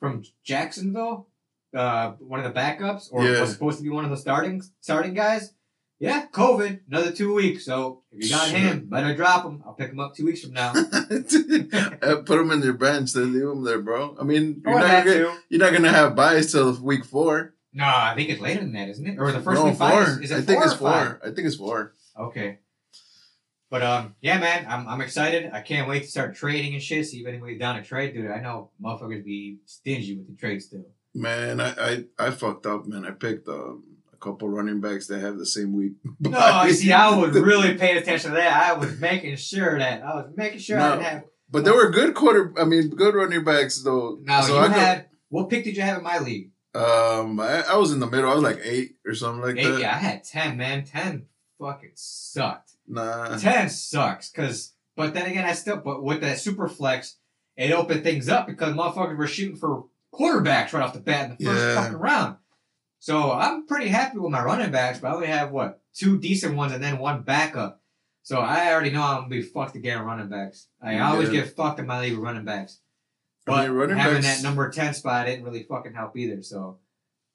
[0.00, 1.28] from Jacksonville.
[1.76, 3.40] Uh, one of the backups, or Yeah.
[3.42, 5.52] was supposed to be one of the starting starting guys.
[5.98, 7.64] Yeah, COVID, another two weeks.
[7.64, 8.58] So if you got Shit.
[8.60, 9.62] him, better drop him.
[9.64, 10.72] I'll pick him up two weeks from now.
[12.02, 13.12] Uh, Put them in your bench.
[13.12, 14.16] Then leave them there, bro.
[14.20, 15.32] I mean, you're not, gonna, too.
[15.48, 17.54] you're not gonna have buys till week four.
[17.72, 19.18] No, I think it's later than that, isn't it?
[19.18, 19.92] Or the first no, week five?
[19.92, 20.02] four.
[20.22, 20.90] Is, is it I think it's four.
[20.90, 21.18] five?
[21.22, 21.94] I think it's four.
[22.18, 22.58] Okay.
[23.70, 25.50] But um, yeah, man, I'm I'm excited.
[25.52, 27.06] I can't wait to start trading and shit.
[27.06, 28.30] See if anybody's down to trade, dude.
[28.30, 30.86] I know motherfuckers be stingy with the trade still.
[31.16, 33.04] Man, I, I, I fucked up, man.
[33.06, 35.92] I picked um, a couple running backs that have the same week.
[36.20, 36.92] No, I see.
[36.92, 38.52] I was really paying attention to that.
[38.70, 40.90] I was making sure that I was making sure I No.
[40.96, 41.24] didn't have.
[41.50, 42.52] But there were good quarter.
[42.58, 44.18] I mean, good running backs though.
[44.22, 46.50] Now so you I could- had what pick did you have in my league?
[46.74, 48.30] Um, I, I was in the middle.
[48.30, 49.80] I was like eight or something like Eight, that.
[49.80, 50.84] yeah, I had ten, man.
[50.84, 51.26] Ten
[51.58, 52.72] fucking sucked.
[52.86, 53.38] Nah.
[53.38, 54.74] Ten sucks, cause.
[54.94, 55.78] But then again, I still.
[55.78, 57.16] But with that super flex,
[57.56, 59.84] it opened things up because motherfuckers were shooting for
[60.16, 61.74] quarterbacks right off the bat in the first Yeah.
[61.74, 62.36] fucking round.
[62.98, 66.56] So I'm pretty happy with my running backs, but I only have what two decent
[66.56, 67.82] ones and then one backup.
[68.22, 70.68] So I already know I'm gonna be fucked again running backs.
[70.82, 72.80] I always get fucked in my league with running backs.
[73.46, 76.42] I But mean, running having backs- that number ten spot didn't really fucking help either.
[76.42, 76.78] So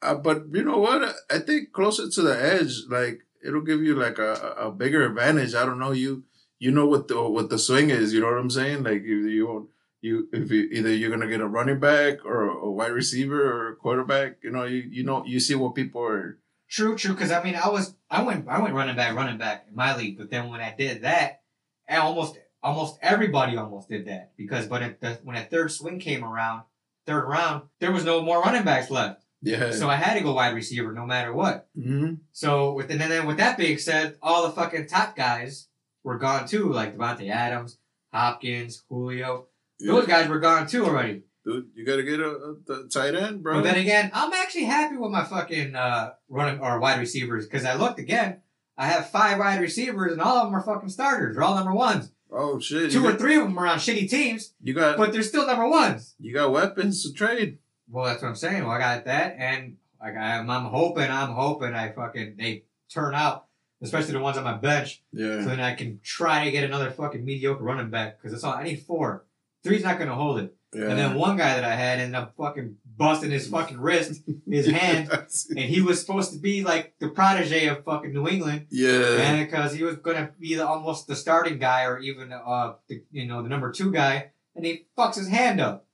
[0.02, 1.16] Uh, but you know what?
[1.30, 5.54] I think closer to the edge, like it'll give you like a, a bigger advantage.
[5.56, 6.24] I don't know you.
[6.60, 8.14] You know what the what the swing is.
[8.14, 8.84] You know what I'm saying?
[8.84, 9.70] Like you you won't
[10.02, 13.70] you if you either you're gonna get a running back or a wide receiver or
[13.70, 14.38] a quarterback.
[14.44, 16.40] You know you you know you see what people are.
[16.70, 17.14] True, true.
[17.14, 19.96] Because I mean, I was I went I went running back, running back in my
[19.96, 20.18] league.
[20.18, 21.42] But then when I did that,
[21.88, 26.00] and almost almost everybody almost did that because but it, the, when that third swing
[26.00, 26.64] came around,
[27.06, 29.24] third round, there was no more running backs left.
[29.42, 29.72] Yeah.
[29.72, 31.68] So I had to go wide receiver no matter what.
[31.76, 35.68] hmm So with and then with that being said, all the fucking top guys
[36.04, 37.78] were gone too, like Davante Adams,
[38.14, 39.48] Hopkins, Julio.
[39.86, 41.24] Those guys were gone too already.
[41.44, 43.56] Dude, you gotta get a, a, the tight end, bro.
[43.56, 47.66] But then again, I'm actually happy with my fucking uh, running or wide receivers because
[47.66, 48.42] I looked again.
[48.78, 51.36] I have five wide receivers and all of them are fucking starters.
[51.36, 52.12] They're all number ones.
[52.32, 52.92] oh shit!
[52.92, 55.68] Two or three of them are on shitty teams, you got but they're still number
[55.68, 56.14] ones.
[56.20, 57.58] you got weapons to trade.
[57.90, 58.64] Well, that's what I'm saying.
[58.64, 63.14] Well, I got that, and like I'm, I'm hoping, I'm hoping I fucking they turn
[63.16, 63.48] out,
[63.82, 65.26] especially the ones on my bench, Yeah.
[65.26, 65.46] so Yeah.
[65.46, 68.64] then I can try to get another fucking mediocre running back because that's all I
[68.64, 68.80] need.
[68.84, 69.26] Four,
[69.64, 70.56] three's not gonna hold it.
[70.74, 70.90] Yeah.
[70.90, 74.68] And then one guy that I had ended up fucking busting his fucking wrist, his
[74.72, 75.10] hand,
[75.50, 79.18] and he was supposed to be like the protege of fucking New England, yeah.
[79.20, 83.04] and because he was gonna be the, almost the starting guy or even uh the,
[83.12, 85.88] you know the number two guy, and he fucks his hand up.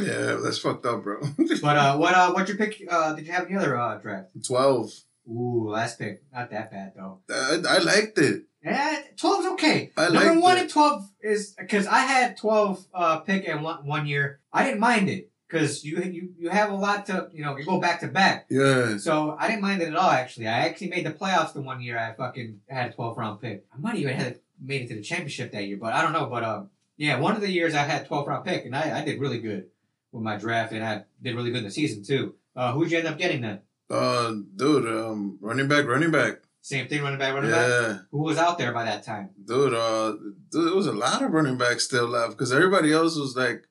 [0.00, 1.20] Yeah, that's fucked up, bro.
[1.60, 2.82] But uh, what uh, what's your pick?
[2.88, 4.30] Uh, did you have any other uh draft?
[4.46, 4.90] Twelve.
[5.28, 7.20] Ooh, last pick, not that bad though.
[7.30, 8.44] I, I liked it.
[8.64, 9.90] Yeah, 12's okay.
[9.96, 10.60] I Number one it.
[10.62, 14.40] and twelve is because I had twelve uh pick in one, one year.
[14.52, 17.64] I didn't mind it because you you you have a lot to you know you
[17.64, 18.46] go back to back.
[18.50, 18.96] Yeah.
[18.98, 20.10] So I didn't mind it at all.
[20.10, 21.98] Actually, I actually made the playoffs the one year.
[21.98, 23.66] I fucking had a twelve round pick.
[23.74, 26.26] I might even have made it to the championship that year, but I don't know.
[26.26, 29.04] But um, yeah, one of the years I had twelve round pick, and I, I
[29.04, 29.66] did really good
[30.12, 32.36] with my draft, and I did really good in the season too.
[32.54, 33.60] Uh, who'd you end up getting then?
[33.90, 36.36] Uh, dude, um, running back, running back.
[36.62, 38.02] Same thing, running back, running back.
[38.12, 39.30] Who was out there by that time?
[39.44, 39.74] dude.
[39.74, 40.12] Uh,
[40.50, 43.64] dude, there was a lot of running backs still left because everybody else was like,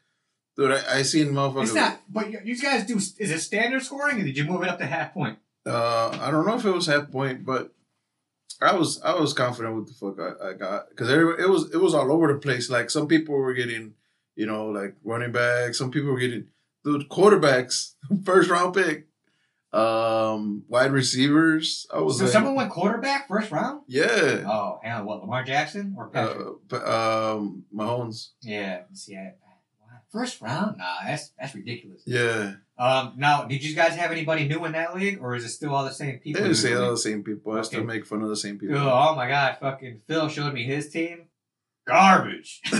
[0.57, 1.63] dude, I, I seen motherfuckers.
[1.63, 2.97] It's not, but you, you guys do.
[2.97, 5.39] Is it standard scoring, or did you move it up to half point?
[5.65, 7.73] Uh, I don't know if it was half point, but
[8.61, 11.77] I was I was confident with the fuck I, I got because it was it
[11.77, 12.69] was all over the place.
[12.69, 13.93] Like some people were getting,
[14.35, 15.77] you know, like running backs.
[15.77, 16.47] Some people were getting
[16.83, 17.93] dude quarterbacks,
[18.25, 19.07] first round pick,
[19.73, 21.87] um, wide receivers.
[21.93, 23.81] I was So like, someone went quarterback first round.
[23.87, 25.21] yeah, Oh, hell, what?
[25.21, 26.47] Lamar Jackson or Patrick?
[26.73, 28.29] uh, um, Mahomes.
[28.41, 28.81] yeah.
[28.93, 29.33] See, I.
[30.11, 30.77] First round?
[30.77, 32.01] Nah, that's that's ridiculous.
[32.05, 35.49] Yeah, Um, now, did you guys have anybody new in that league, or is it
[35.51, 36.41] still all the same people?
[36.41, 37.53] they in say all the same people.
[37.57, 38.75] I still make fun of the same people.
[38.77, 41.27] Oh, oh my god, fucking Phil showed me his team.
[41.87, 42.59] Garbage.
[42.71, 42.73] no,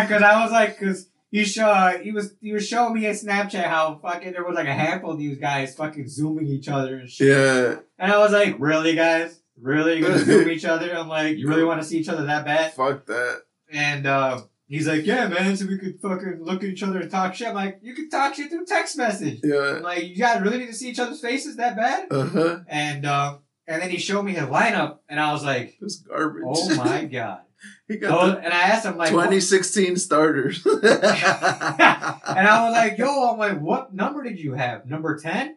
[0.00, 3.64] because I was like, because he show he was he was showing me a Snapchat
[3.64, 7.10] how fucking there was like a handful of these guys fucking zooming each other and
[7.10, 7.28] shit.
[7.28, 10.94] yeah, And I was like, really, guys, really You're gonna zoom each other?
[10.96, 12.72] I'm like, you really want to see each other that bad?
[12.74, 13.42] fuck that.
[13.72, 17.10] And uh, he's like, yeah, man, so we could fucking look at each other and
[17.10, 17.48] talk shit.
[17.48, 19.40] I'm like, you can talk shit through text message.
[19.42, 22.06] Yeah, I'm like, you guys really need to see each other's faces that bad?
[22.12, 22.58] uh huh.
[22.68, 26.42] And um, and then he showed me his lineup, and I was like, It's garbage.
[26.46, 27.40] oh my god.
[27.88, 30.64] he got was- and I asked him the like, what- 2016 starters.
[30.82, 34.86] and I was like, yo, I'm like, what number did you have?
[34.86, 35.56] Number ten?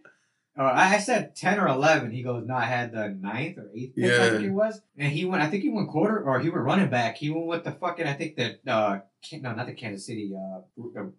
[0.60, 2.10] Uh, I I said ten or eleven.
[2.12, 3.96] He goes, no, I had the ninth or eighth.
[3.96, 4.30] Pick, I Yeah.
[4.32, 4.82] think it was.
[4.98, 5.44] And he went.
[5.44, 7.18] I think he went quarter, or he went running back.
[7.18, 8.08] He went with the fucking.
[8.08, 9.00] I think the uh,
[9.34, 10.34] no, not the Kansas City.
[10.36, 10.62] Uh,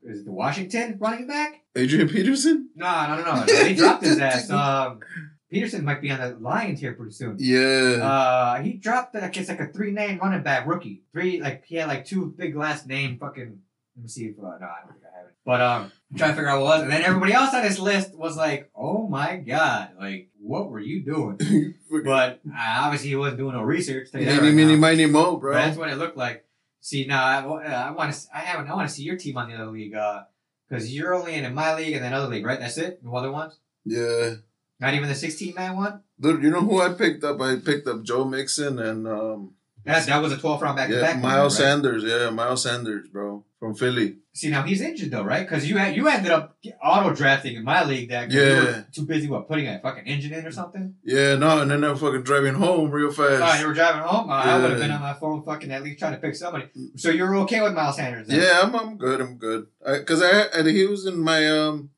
[0.02, 1.62] is it the Washington running back?
[1.76, 2.70] Adrian Peterson?
[2.74, 3.44] No, no, no, no.
[3.46, 4.50] They dropped his ass.
[4.50, 5.00] Um,
[5.50, 7.36] Peterson might be on the Lions here pretty soon.
[7.38, 8.00] Yeah.
[8.02, 11.02] Uh, he dropped I guess like a three name running back rookie.
[11.12, 13.60] Three like he had like two big last name fucking.
[13.96, 15.34] Let me see if uh, no, I don't think I have it.
[15.44, 17.62] But um, I'm trying to figure out what it was, and then everybody else on
[17.62, 23.08] this list was like, "Oh my god, like what were you doing?" But uh, obviously
[23.08, 24.08] he wasn't doing no research.
[24.12, 25.54] Mini, right mini, mini, mo, But bro.
[25.54, 26.44] that's what it looked like.
[26.80, 28.20] See now, I, I want to.
[28.34, 28.70] I haven't.
[28.70, 29.94] I want to see your team on the other league.
[29.94, 30.24] Uh,
[30.68, 32.60] because you're only in my league and then other league, right?
[32.60, 33.00] That's it.
[33.02, 33.58] No other ones.
[33.86, 34.34] Yeah.
[34.80, 36.00] Not even the 16 man one.
[36.20, 37.40] Dude, you know who I picked up?
[37.40, 40.94] I picked up Joe Mixon and um That's that was a 12 round back to
[40.96, 41.20] yeah, back.
[41.22, 41.64] Miles right?
[41.66, 42.04] Sanders.
[42.04, 44.16] Yeah, Miles Sanders, bro, from Philly.
[44.34, 45.48] See now he's injured though, right?
[45.48, 48.40] Because you had, you ended up auto drafting in my league that Yeah.
[48.64, 50.94] were too busy what putting a fucking engine in or something.
[51.02, 53.42] Yeah, no, and then I'm fucking driving home real fast.
[53.42, 54.30] Oh, you were driving home.
[54.30, 56.66] Uh, I would have been on my phone fucking at least trying to pick somebody.
[56.94, 58.28] So you're okay with Miles Sanders?
[58.28, 58.40] Then?
[58.40, 59.20] Yeah, I'm, I'm good.
[59.20, 59.66] I'm good.
[60.06, 61.90] Cause I, and he was in my um,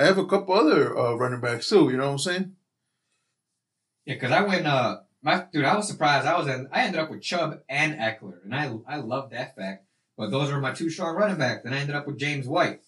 [0.00, 1.90] I have a couple other uh, running backs too.
[1.90, 2.52] You know what I'm saying?
[4.06, 4.66] Yeah, because I went.
[4.66, 6.26] Uh, my dude, I was surprised.
[6.26, 6.68] I was in.
[6.72, 9.84] I ended up with Chubb and Ekeler, and I I love that fact.
[10.16, 11.64] But those were my two strong running backs.
[11.64, 12.80] Then I ended up with James White,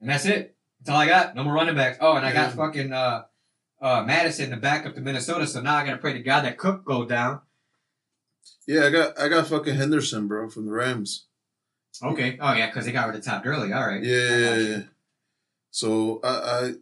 [0.00, 0.56] and that's it.
[0.80, 1.34] That's all I got.
[1.34, 1.98] No more running backs.
[2.00, 2.56] Oh, and I got Yeah.
[2.56, 3.24] fucking uh,
[3.82, 5.46] uh, Mattison to back up to Minnesota.
[5.46, 7.40] So now I gotta pray to God that Cook go down.
[8.66, 11.26] Yeah, I got I got fucking Henderson, bro, from the Rams.
[12.02, 12.38] Okay.
[12.40, 13.74] Oh yeah, because they got rid of Todd Gurley.
[13.74, 14.02] All right.
[14.02, 14.82] Yeah, yeah, yeah.
[15.76, 16.28] So I,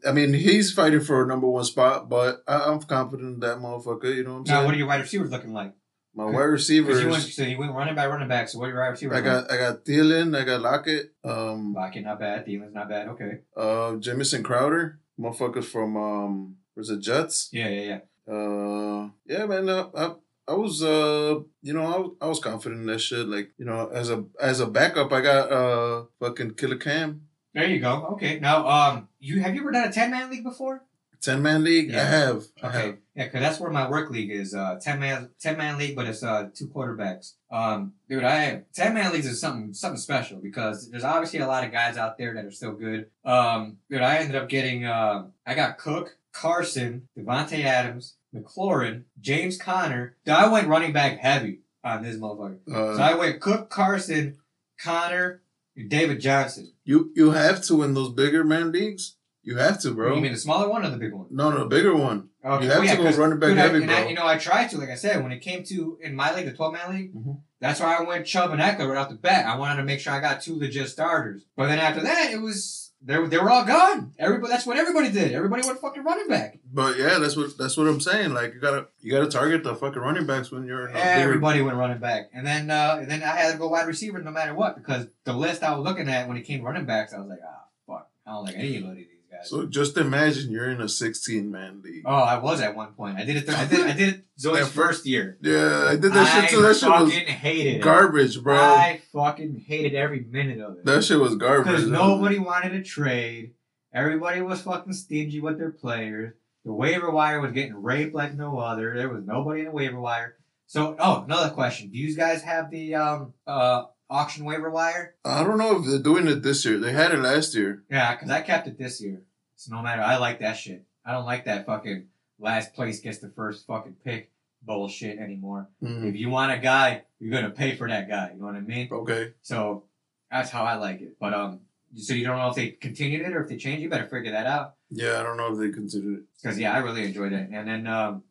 [0.07, 3.40] I I mean he's fighting for a number one spot, but I, I'm confident in
[3.40, 4.14] that motherfucker.
[4.14, 4.61] You know what I'm Now, saying?
[4.61, 5.72] Now, what are your wide receivers looking like?
[6.14, 7.02] My wide receivers.
[7.02, 8.48] you went, so you went running by running back.
[8.48, 9.18] So what are your wide receivers?
[9.18, 12.46] I got I got Thielen, I got Lockett, um, Lockett, not bad.
[12.46, 13.09] Thielen's not bad.
[13.09, 13.40] Okay.
[13.57, 17.48] uh, Jamison Crowder, motherfuckers from um, was the Jets?
[17.52, 18.33] Yeah, yeah, yeah.
[18.33, 19.68] Uh, yeah, man.
[19.68, 20.14] Uh, I,
[20.46, 23.26] I was, uh, you know, I was, I was confident in that shit.
[23.26, 27.22] Like, you know, as a as a backup, I got uh fucking Killer Cam,
[27.55, 28.07] There you go.
[28.12, 28.40] Okay.
[28.40, 30.83] Now, um, you have you ever done a ten man league before?
[31.21, 31.90] ten man league.
[31.90, 32.07] I Yeah.
[32.11, 32.75] have, I have.
[32.85, 32.99] Okay.
[33.14, 34.55] Yeah, because that's where my work league is.
[34.55, 37.35] Uh, ten man, ten man league, but it's uh two quarterbacks.
[37.51, 41.64] Um, dude, I ten man leagues is something something special because there's obviously a lot
[41.64, 43.07] of guys out there that are still good.
[43.25, 49.57] Um, dude, I ended up getting uh, I got Cook, Carson, Davante Adams, McLaurin, James
[49.57, 50.17] Conner.
[50.25, 52.59] Dude, I went running back heavy on this motherfucker.
[52.69, 54.38] Uh, So I went Cook, Carson,
[54.79, 55.40] Conner,
[55.88, 56.72] David Johnson.
[56.84, 59.16] you you have to in those bigger man leagues.
[59.42, 60.14] You have to, bro.
[60.14, 61.26] You mean the smaller one or the bigger one?
[61.30, 62.30] no, no, bigger one.
[62.42, 62.64] Okay.
[62.64, 63.96] You have well, yeah, to go running back dude, I- heavy, and bro.
[63.96, 66.34] I, you know, I tried to, like I said, when it came to in my
[66.34, 67.40] league, the 12 man league, Mhm.
[67.60, 69.44] that's why I went Chubb and Ekeler right off the bat.
[69.46, 71.44] I wanted to make sure I got two legit starters.
[71.56, 74.12] But then after that, it was they were they were all gone.
[74.19, 75.33] Everybody, that's what everybody did.
[75.33, 76.59] Everybody went fucking running back.
[76.73, 78.33] But yeah, that's what that's what I'm saying.
[78.33, 81.05] Like you gotta you gotta target the fucking running backs when you're in a bigger.
[81.05, 84.21] Everybody went running back, and then uh, and then I had to go wide receiver
[84.23, 86.87] no matter what because the list I was looking at when it came to running
[86.87, 89.51] backs, I was like, ah, fuck, I don't like anybody of these guys.
[89.51, 92.03] So just imagine you're in a 16 man league.
[92.05, 93.18] oh, I was at one point.
[93.18, 93.47] I did it.
[93.47, 93.81] Th- I did.
[93.81, 94.25] I did it.
[94.38, 95.38] Zoe's first year.
[95.40, 96.62] Yeah, I did that I shit too.
[96.62, 97.83] That shit was hated it.
[97.83, 98.57] garbage, bro.
[98.57, 100.85] I fucking hated every minute of it.
[100.85, 101.66] that shit was garbage.
[101.66, 103.55] Because nobody wanted to trade.
[103.92, 106.35] Everybody was fucking stingy with their players.
[106.64, 108.94] The waiver wire was getting raped like no other.
[108.97, 110.37] There was nobody in the waiver wire.
[110.66, 111.90] So, oh, another question.
[111.90, 115.14] Do you guys have the um uh auction waiver wire?
[115.24, 116.79] I don't know if they're doing it this year.
[116.79, 117.83] They had it last year.
[117.90, 119.22] Yeah, because I kept it this year.
[119.57, 120.85] So no matter, I like that shit.
[121.05, 122.07] I don't like that fucking
[122.38, 124.31] last place gets the first fucking pick
[124.62, 125.68] bullshit anymore.
[125.83, 126.09] Mhm.
[126.09, 128.31] If you want a guy, you're gonna pay for that guy.
[128.33, 128.88] You know what I mean?
[128.90, 129.33] Okay.
[129.42, 129.85] So
[130.31, 131.16] that's how I like it.
[131.20, 131.61] But um,
[131.96, 133.83] so you don't know if they continued it or if they changed.
[133.83, 134.74] You better figure that out.
[134.90, 136.22] Yeah, I don't know if they considered it.
[136.40, 137.50] Because yeah, I really enjoyed it.
[137.50, 138.22] And then um,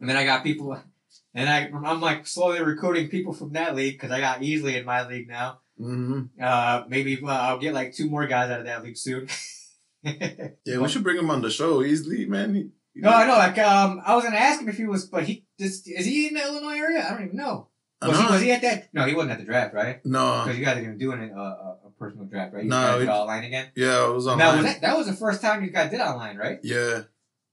[0.00, 0.76] and then I got people.
[1.34, 4.84] And I, I'm like slowly recruiting people from that league because I got easily in
[4.84, 5.60] my league now.
[5.76, 9.28] hmm Uh, maybe uh, I'll get like two more guys out of that league soon.
[10.66, 12.54] Yeah, we should bring him on the show easily, man.
[12.54, 13.38] He- he- No, I know.
[13.38, 16.28] Like, um, I was gonna ask him if he was, but he just is he
[16.28, 17.04] in the Illinois area?
[17.06, 17.68] I don't even know.
[18.02, 18.88] I Was, he, was he at that?
[18.92, 20.04] No, he wasn't at the draft, right?
[20.04, 22.64] No, Because you guys are even doing a, a, a personal draft, right?
[22.64, 23.66] You No, guys did it- it online again.
[23.76, 24.36] yeah, it was on.
[24.36, 26.58] Now was that, that was the first time you guys did online, right?
[26.62, 27.02] Yeah,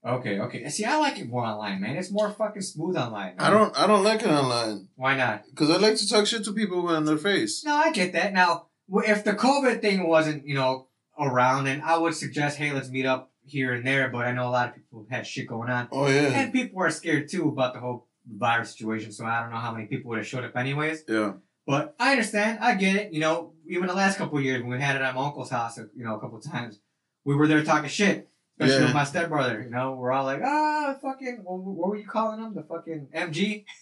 [0.04, 0.68] Okay, okay.
[0.68, 1.96] See, I like it more online, man.
[1.96, 3.36] It's more fucking smooth online.
[3.36, 3.40] man.
[3.40, 3.78] I don't.
[3.78, 5.44] I don't like it online Why not?
[5.48, 7.64] because I like to talk shit to people in their face.
[7.64, 8.32] No, I get that.
[8.32, 10.88] Now, if the COVID thing wasn't, you know,
[11.18, 14.08] around, then I would suggest, hey, let's meet up here and there.
[14.08, 15.88] But I know a lot of people had shit going on.
[15.92, 19.50] Oh yeah, And people are scared too about the whole virus situation, so I don't
[19.50, 21.04] know how many people would have showed up anyways.
[21.08, 21.34] yeah.
[21.64, 23.12] But I understand, I get it.
[23.12, 25.50] You know, even the last couple of years when we had it at my uncle's
[25.50, 26.80] house, you know, a couple of times,
[27.24, 28.28] we were there talking shit.
[28.60, 28.84] Especially Yeah.
[28.86, 32.40] with my stepbrother, you know, we're all like, ah, fucking, what, what were you calling
[32.40, 32.54] him?
[32.54, 33.64] The fucking MG?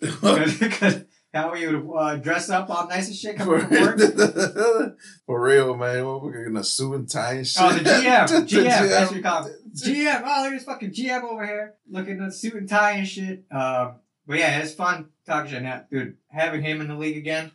[0.00, 3.98] Because how he would uh, dress up all nice and shit coming from work.
[5.26, 6.04] For real, man.
[6.06, 7.62] We're gonna sue and tie and shit.
[7.62, 8.28] Oh, the GM.
[8.28, 8.64] The GM.
[8.64, 9.16] That's what GM.
[9.16, 9.54] you call him.
[9.74, 10.22] GM.
[10.24, 13.44] Oh, there's fucking GM over here looking at suit and tie and shit.
[13.50, 15.62] Um, but yeah, it's fun talking shit.
[15.62, 17.50] Now, dude, having him in the league again,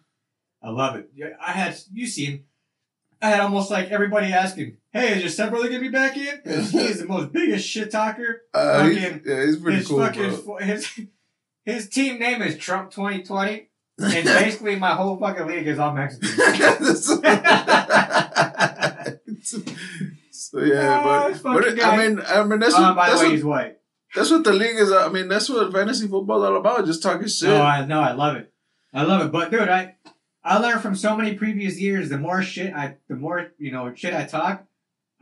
[0.62, 1.10] I love it.
[1.16, 2.44] Yeah, I had you seen,
[3.22, 6.70] I had almost like everybody asking, "Hey, is your stepbrother gonna be back in?" 'Cause
[6.76, 8.44] he is the most biggest shit talker.
[8.54, 10.58] Uh, he's- yeah, he's pretty his cool, fucking bro.
[10.58, 10.88] his
[11.66, 16.30] his team name is Trump 2020, and basically my whole fucking league is all Mexican.
[20.32, 21.96] so yeah, Oh, but, but guy.
[21.96, 23.78] I mean, I mean that's Uh, what by the that's way, what, he's white.
[24.16, 24.92] that's what the league is.
[24.92, 26.86] I mean, that's what fantasy football is all about.
[26.86, 27.50] Just talking shit.
[27.50, 28.52] No, I no, I love it.
[28.94, 29.32] I love it.
[29.32, 29.96] But dude, I
[30.44, 32.10] I learned from so many previous years.
[32.10, 34.66] The more shit I, the more you know, shit I talk,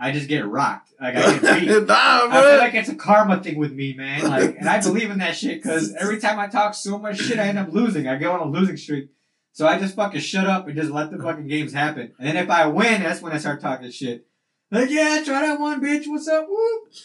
[0.02, 0.92] I just get rocked.
[1.00, 1.70] Like I get beat.
[1.88, 4.28] nah, I feel like it's a karma thing with me, man.
[4.28, 7.38] Like, and I believe in that shit because every time I talk so much shit,
[7.38, 8.08] I end up losing.
[8.08, 9.12] I go on a losing streak.
[9.54, 12.14] So I just fucking shut up and just let the fucking games happen.
[12.18, 14.26] And then if I win, that's when I start talking shit.
[14.72, 16.08] Like, yeah, try that one, bitch.
[16.08, 16.48] What's up?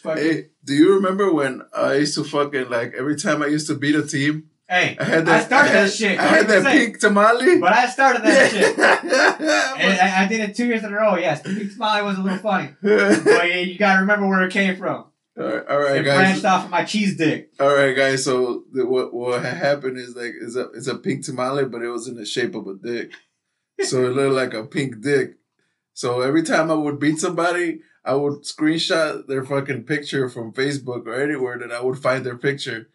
[0.03, 3.49] Fucking, hey, Hey, do you remember when I used to fucking like every time I
[3.49, 5.29] used to beat a team, I had that.
[5.29, 6.19] I started had, that shit.
[6.19, 6.73] I had that 100%.
[6.73, 7.61] pink tamale.
[7.61, 8.77] but I started that shit.
[9.79, 11.17] And I, I did it two years in a row.
[11.17, 14.53] Yes, the big smiley was a little funny, but yeah, you gotta remember where it
[14.53, 15.05] came from.
[15.39, 16.17] all right, all right It guys.
[16.17, 17.53] branched off of my cheese dick.
[17.61, 18.25] All right, guys.
[18.25, 21.89] So the, what what happened is like it's a it's a pink tamale, but it
[21.89, 23.13] was in the shape of a dick.
[23.83, 25.35] So it looked like a pink dick.
[25.93, 31.07] So every time I would beat somebody, I would screenshot their fucking picture from Facebook
[31.07, 32.89] or anywhere that I would find their picture,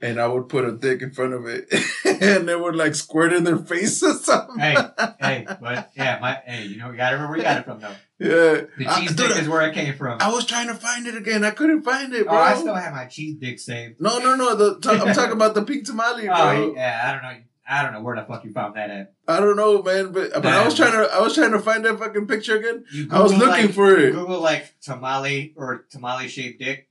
[0.00, 1.72] and I would put a dick in front of it,
[2.04, 4.24] and they would like squirt in their faces.
[4.24, 4.58] something.
[4.58, 4.76] Hey,
[5.20, 7.80] hey, but yeah, my hey, you know, you gotta remember where you got it from
[7.80, 7.94] though.
[8.18, 10.18] Yeah, The I- cheese dude, dick is where it came from.
[10.20, 11.44] I was trying to find it again.
[11.44, 12.38] I couldn't find it, Oh, bro.
[12.38, 14.00] I still have my cheese dick saved.
[14.00, 14.54] no, no, no.
[14.54, 16.36] The, t- I'm talking about the pink tamale, oh, bro.
[16.70, 17.42] Oh yeah, I don't know.
[17.68, 19.14] I don't know where the fuck you found that at.
[19.26, 21.84] I don't know, man, but but I was trying to I was trying to find
[21.84, 22.84] that fucking picture again.
[23.10, 24.12] I was looking like, for it.
[24.12, 26.85] Google like tamale or tamale shaped dick,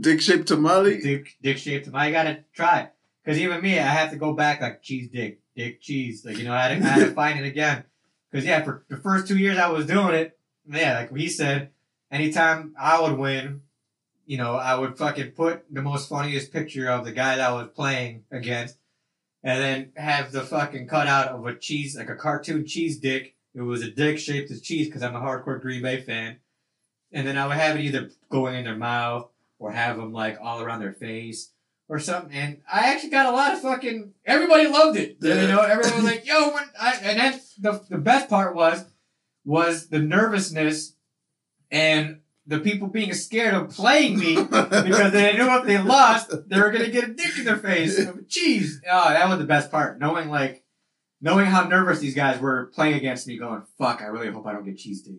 [0.00, 1.00] Dick shaped tamale.
[1.00, 2.08] dick dick shaped tamale.
[2.08, 2.90] You gotta try.
[3.24, 6.24] Cause even me, I have to go back like cheese dick, dick cheese.
[6.24, 7.84] Like you know, I had to, I had to find it again.
[8.32, 10.38] Cause yeah, for the first two years I was doing it,
[10.70, 11.70] yeah, like he said,
[12.10, 13.62] anytime I would win,
[14.26, 17.54] you know, I would fucking put the most funniest picture of the guy that I
[17.54, 18.76] was playing against,
[19.42, 23.34] and then have the fucking cutout of a cheese, like a cartoon cheese dick.
[23.54, 26.36] It was a dick shaped as cheese because I'm a hardcore Green Bay fan.
[27.12, 30.38] And then I would have it either going in their mouth or have them like
[30.40, 31.52] all around their face
[31.88, 32.32] or something.
[32.32, 34.12] And I actually got a lot of fucking.
[34.24, 35.18] Everybody loved it.
[35.20, 35.42] Yeah.
[35.42, 38.84] You know, everyone was like, "Yo!" When I, and then the the best part was
[39.44, 40.96] was the nervousness
[41.70, 46.60] and the people being scared of playing me because they knew if they lost, they
[46.60, 47.98] were gonna get a dick in their face.
[47.98, 49.98] Jeez, oh, that was the best part.
[49.98, 50.64] Knowing like,
[51.20, 54.52] knowing how nervous these guys were playing against me, going, "Fuck, I really hope I
[54.52, 55.14] don't get cheese dick."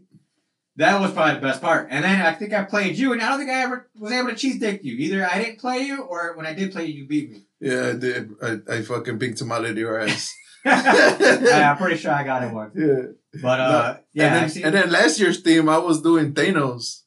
[0.77, 1.87] That was probably the best part.
[1.89, 4.29] And then I think I played you, and I don't think I ever was able
[4.29, 4.95] to cheese dick you.
[4.95, 7.43] Either I didn't play you, or when I did play you, you beat me.
[7.59, 8.31] Yeah, I did.
[8.41, 10.33] I, I fucking pink tamale your ass.
[10.63, 12.73] Yeah, I'm pretty sure I got it once.
[12.75, 13.41] Yeah.
[13.41, 17.01] But uh, yeah, and, then, and then last year's theme, I was doing Thanos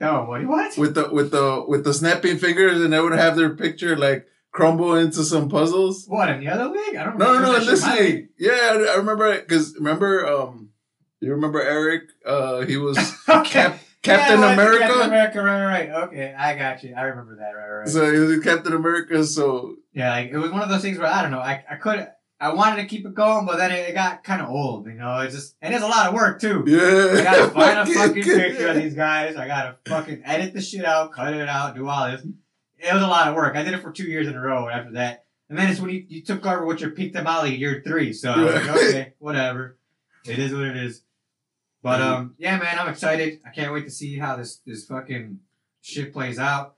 [0.00, 0.46] oh, what?
[0.46, 0.78] What?
[0.78, 4.26] with the with the with the snapping fingers, and they would have their picture like
[4.52, 6.04] crumble into some puzzles.
[6.06, 6.96] What in the other league?
[6.96, 7.18] I don't.
[7.18, 7.56] No, no, no.
[7.56, 10.59] in This league, yeah, I, I remember because remember, um,
[11.20, 12.04] you remember Eric?
[12.24, 12.96] Uh, he was
[13.28, 13.50] okay.
[13.50, 14.78] Cap- Captain Yeah, America.
[14.86, 16.02] Captain America, right, right, right.
[16.04, 16.94] Okay, I got you.
[16.96, 17.88] I remember that, right, right.
[17.88, 19.24] So he was Captain America.
[19.24, 21.40] So yeah, like, it was one of those things where I don't know.
[21.40, 22.08] I, I could
[22.40, 24.86] I wanted to keep it going, but then it, it got kind of old.
[24.86, 26.64] You know, it's just and it's a lot of work too.
[26.66, 29.36] yeah, I gotta find a fucking picture of these guys.
[29.36, 32.22] I gotta fucking edit the shit out, cut it out, do all this.
[32.78, 33.54] It was a lot of work.
[33.56, 34.66] I did it for two years in a row.
[34.70, 37.82] After that, And then it's when you, you took over with your Pete Tamale year
[37.86, 38.14] three.
[38.14, 39.76] So I was like, okay, whatever.
[40.26, 41.02] It is what it is.
[41.82, 43.40] But um, yeah, man, I'm excited.
[43.46, 45.40] I can't wait to see how this this fucking
[45.80, 46.76] shit plays out.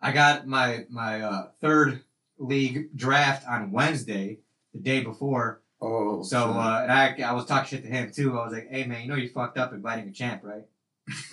[0.00, 2.02] I got my my uh, third
[2.38, 4.38] league draft on Wednesday,
[4.72, 5.62] the day before.
[5.80, 8.38] Oh, So uh, and I I was talking shit to him too.
[8.38, 10.66] I was like, hey man, you know you fucked up inviting a champ, right?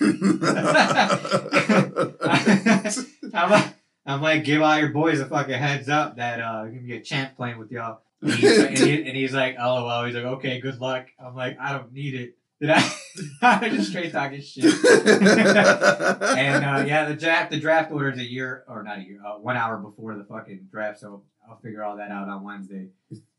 [3.34, 6.80] I'm like, I'm like, give all your boys a fucking heads up that uh, gonna
[6.80, 8.00] be a champ playing with y'all.
[8.20, 10.04] And he's, and, he, and he's like, lol.
[10.04, 11.06] He's like, okay, good luck.
[11.18, 12.36] I'm like, I don't need it.
[12.62, 12.92] Did I?
[13.42, 14.64] I'm just straight talking shit.
[14.72, 19.20] And uh, yeah, the draft the draft order is a year or not a year,
[19.26, 21.00] uh, one hour before the fucking draft.
[21.00, 22.90] So I'll figure all that out on Wednesday.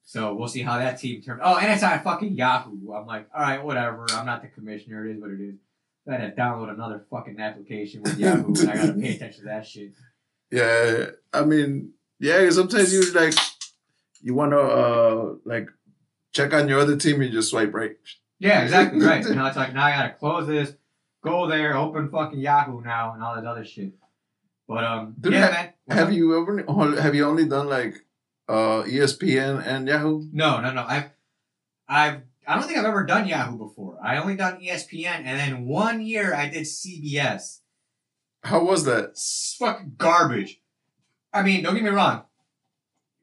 [0.03, 1.39] So we'll see how that team turns.
[1.41, 2.91] Oh, and it's on fucking Yahoo.
[2.91, 4.05] I'm like, all right, whatever.
[4.11, 5.07] I'm not the commissioner.
[5.07, 5.55] It is what it is.
[6.05, 9.45] I had to download another fucking application with Yahoo, and I gotta pay attention to
[9.45, 9.93] that shit.
[10.51, 12.49] yeah, I mean, yeah.
[12.49, 13.36] Sometimes you like
[14.21, 15.69] you want to uh like
[16.34, 17.95] check on your other team and just swipe right.
[18.43, 19.23] Yeah, exactly right.
[19.35, 20.75] Now it's like now I gotta close this,
[21.23, 23.93] go there, open fucking Yahoo now, and all this other shit.
[24.67, 25.73] But um, Dude, yeah, man.
[25.85, 26.13] What's Have up?
[26.13, 27.95] you ever have you only done like
[28.49, 30.25] uh ESPN and Yahoo?
[30.33, 30.83] No, no, no.
[30.85, 31.09] I've,
[31.87, 33.97] I've, I don't think I've ever done Yahoo before.
[34.03, 37.59] I only done ESPN, and then one year I did CBS.
[38.43, 39.11] How was that?
[39.11, 40.59] It's fucking garbage.
[41.31, 42.23] I mean, don't get me wrong.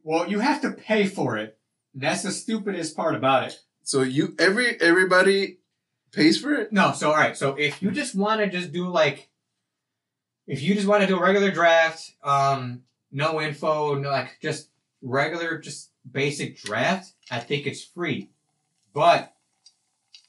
[0.02, 1.58] Well, you have to pay for it.
[1.94, 3.60] That's the stupidest part about it.
[3.82, 5.58] So you every everybody
[6.12, 6.72] pays for it?
[6.72, 7.36] No, so all right.
[7.36, 9.28] So if you just want to just do like,
[10.46, 14.68] if you just want to do a regular draft, um, no info, no like just
[15.02, 18.30] regular, just basic draft, I think it's free.
[18.92, 19.32] But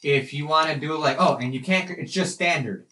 [0.03, 2.87] if you want to do like, oh, and you can't, it's just standard.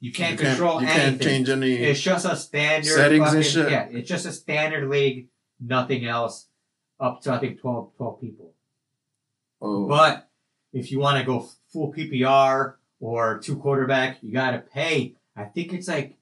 [0.00, 1.10] You can't you control you anything.
[1.10, 1.76] can't change any.
[1.76, 3.70] It's just a standard Settings and shit.
[3.70, 5.28] Yeah, it's just a standard league,
[5.58, 6.46] nothing else.
[7.00, 8.53] Up to I think 12, 12 people.
[9.60, 10.28] Oh, But
[10.72, 15.16] if you want to go full PPR or two quarterback, you got to pay.
[15.36, 16.18] I think it's like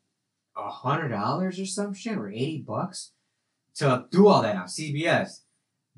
[0.57, 3.13] a hundred dollars or some shit, or eighty bucks
[3.77, 5.41] to do all that on CBS.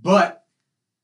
[0.01, 0.45] But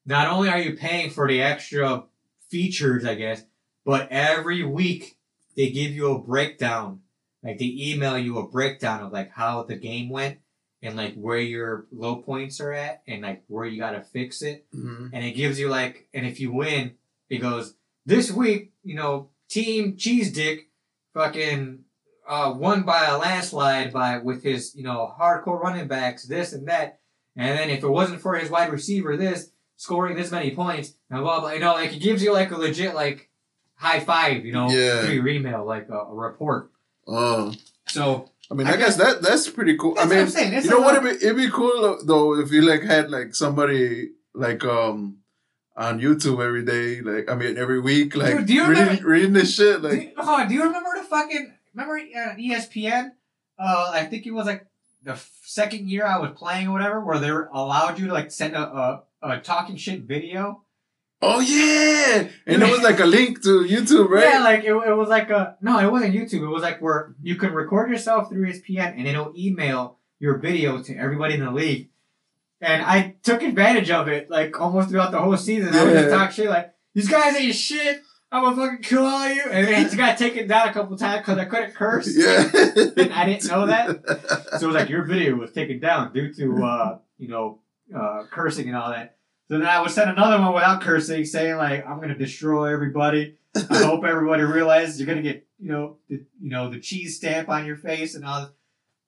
[0.07, 2.05] not only are you paying for the extra
[2.49, 3.43] features, I guess,
[3.85, 5.17] but every week
[5.57, 7.01] they give you a breakdown.
[7.43, 10.39] Like they email you a breakdown of like how the game went
[10.83, 14.43] and like where your low points are at and like where you got to fix
[14.43, 15.11] it mhm.
[15.13, 16.93] and it gives you like, and if you win,
[17.29, 17.75] it goes
[18.07, 18.73] this week.
[18.83, 20.69] You know, Team Cheese Dick,
[21.15, 21.81] fucking
[22.29, 26.67] uh, won by a landslide by with his you know hardcore running backs, this and
[26.69, 27.01] that.
[27.37, 31.21] And then if it wasn't for his wide receiver, this scoring this many points and
[31.23, 31.53] blah blah.
[31.53, 33.31] You know, like it gives you like a legit like
[33.75, 34.45] high five.
[34.45, 35.03] You know, Yeah.
[35.03, 36.71] through your email, like a, a report.
[37.07, 37.53] Oh,
[37.87, 39.95] So I mean, I I, guess that that's pretty cool.
[39.99, 40.65] I mean, what I'm saying.
[40.65, 40.97] You know what?
[40.97, 45.19] It'd be, it'd be cool though if you like had like somebody like um
[45.77, 49.09] on YouTube every day, like I mean every week, like Dude, do you reading, remember-
[49.09, 52.35] reading this shit, Do like you, hold on, do you remember the fucking remember uh,
[52.35, 53.13] ESPN?
[53.59, 54.67] Uh, I think it was like
[55.03, 58.55] the second year I was playing or whatever, where they allowed you to like send
[58.55, 60.65] a, a, a talking shit video.
[61.23, 64.25] Oh yeah, and it was like a link to YouTube, right?
[64.25, 66.43] Yeah, like it, it was like a no, it wasn't YouTube.
[66.43, 70.83] It was like where you can record yourself through ESPN and it'll email your video
[70.83, 71.91] to everybody in the league.
[72.63, 75.75] And I took advantage of it like almost throughout the whole season.
[75.75, 76.17] I would just Yeah.
[76.17, 78.03] talk shit like these guys ain't shit.
[78.33, 79.43] I'm gonna fucking kill all you.
[79.51, 82.15] And then I just got taken down a couple times because I couldn't curse.
[82.17, 82.49] yeah,
[82.97, 84.05] And I didn't know that.
[84.59, 87.61] So it was like your video was taken down due to uh, you know
[87.97, 89.17] uh, cursing and all that.
[89.51, 93.37] So then I would send another one without cursing, saying like I'm gonna destroy everybody.
[93.57, 97.49] I hope everybody realizes you're gonna get you know the you know the cheese stamp
[97.49, 98.43] on your face and all.
[98.43, 98.51] This.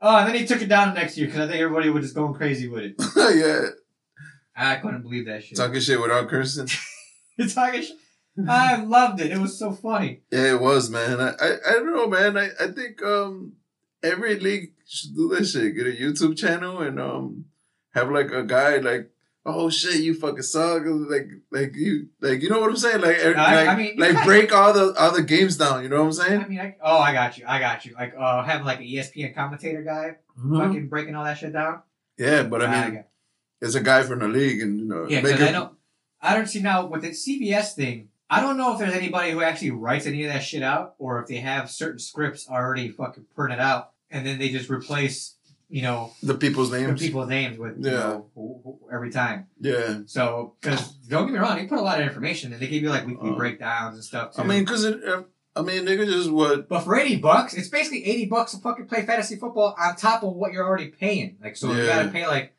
[0.01, 2.07] Oh, and then he took it down the next year because I think everybody was
[2.07, 2.95] just going crazy with it.
[3.37, 3.69] yeah,
[4.57, 5.57] I couldn't believe that shit.
[5.57, 6.69] talking shit without cursing.
[7.39, 7.97] It's talking shit.
[8.47, 9.31] I loved it.
[9.31, 10.21] It was so funny.
[10.31, 11.19] Yeah, it was, man.
[11.19, 12.37] I, I, I don't know, man.
[12.37, 13.53] I, I think um
[14.03, 15.75] every league should do that shit.
[15.75, 17.45] Get a YouTube channel and um
[17.95, 19.12] have like a guy like,
[19.45, 20.83] oh shit, you fucking suck.
[20.87, 23.01] Like like you like you know what I'm saying?
[23.01, 25.83] Like er- I- like, I mean, like break all the all the games down.
[25.83, 26.41] You know what I'm saying?
[26.43, 27.45] I mean, I, oh, I got you.
[27.47, 27.95] I got you.
[27.95, 31.83] Like, uh, have like an ESPN commentator guy fucking breaking all that shit down.
[32.19, 33.05] Yeah, but I mean,
[33.61, 35.73] it's a guy from the league, and you know, Yeah, because I don't.
[36.21, 38.09] I don't see now with the CBS thing.
[38.31, 41.21] I don't know if there's anybody who actually writes any of that shit out, or
[41.21, 45.35] if they have certain scripts already fucking printed out, and then they just replace,
[45.75, 47.99] you know, the people's names, the people's names with, you Yeah.
[47.99, 49.47] know, wh- wh- every time.
[49.59, 52.67] Yeah, So, because don't get me wrong, they put a lot of information, and they
[52.67, 54.43] give you like weekly Uh, breakdowns and stuff too.
[54.43, 55.23] I mean, cause it, uh,
[55.57, 56.69] I mean, nigga, just what?
[56.69, 60.23] But for eighty bucks, it's basically eighty bucks to fucking play fantasy football on top
[60.23, 61.39] of what you're already paying.
[61.43, 62.55] Like, so you gotta pay like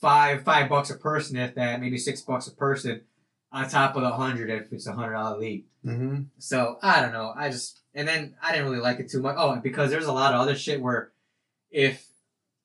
[0.00, 3.00] five five bucks a person, if that, maybe six bucks a person,
[3.50, 5.64] on top of the hundred if it's a hundred dollar league.
[5.86, 6.22] Mm-hmm.
[6.38, 7.32] So I don't know.
[7.36, 9.36] I just and then I didn't really like it too much.
[9.38, 11.12] Oh, because there's a lot of other shit where
[11.70, 12.08] if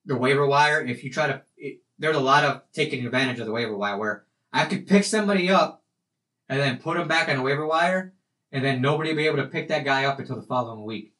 [0.07, 3.45] the waiver wire, if you try to, it, there's a lot of taking advantage of
[3.45, 5.83] the waiver wire where I could pick somebody up
[6.49, 8.13] and then put them back on the waiver wire,
[8.51, 11.13] and then nobody will be able to pick that guy up until the following week.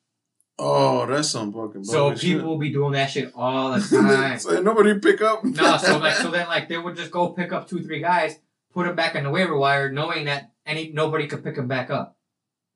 [0.59, 1.83] Oh, that's some fucking.
[1.83, 4.39] So people will be doing that shit all the time.
[4.39, 5.43] so nobody pick up.
[5.43, 8.39] no, so like so then like they would just go pick up two three guys,
[8.73, 11.91] put them back on the waiver wire, knowing that any nobody could pick them back
[11.91, 12.17] up.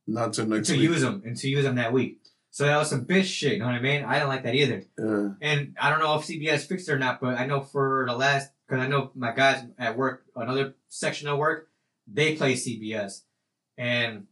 [0.05, 2.20] Not till next to use them and to use them that week.
[2.51, 3.53] So that was some bitch shit.
[3.53, 4.03] You know what I mean?
[4.03, 4.83] I didn't like that either.
[4.99, 5.29] Yeah.
[5.41, 8.15] And I don't know if CBS fixed it or not, but I know for the
[8.15, 11.69] last because I know my guys at work, another section of work,
[12.07, 13.21] they play CBS,
[13.77, 14.27] and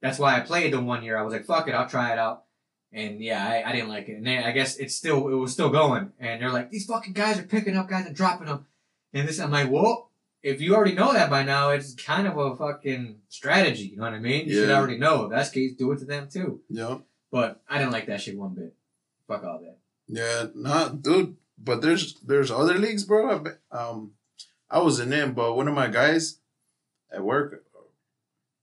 [0.00, 1.18] that's why I played the one year.
[1.18, 2.44] I was like, fuck it, I'll try it out.
[2.92, 4.18] And yeah, I, I didn't like it.
[4.18, 6.12] And then I guess it's still it was still going.
[6.20, 8.66] And they're like, these fucking guys are picking up guys and dropping them.
[9.12, 10.10] And this, I'm like, well,
[10.44, 13.84] if you already know that by now, it's kind of a fucking strategy.
[13.86, 14.46] You know what I mean?
[14.46, 15.24] You should already know.
[15.24, 16.60] If that's the case, do it to them too.
[16.68, 16.98] Yeah.
[17.34, 18.76] But I didn't like that shit one bit.
[19.26, 19.78] Fuck all that.
[20.06, 20.46] Yeah.
[20.54, 21.36] Not, dude.
[21.58, 23.44] But there's there's other leagues, bro.
[23.72, 24.12] I, um,
[24.70, 26.38] I was in them, but one of my guys
[27.12, 27.64] at work.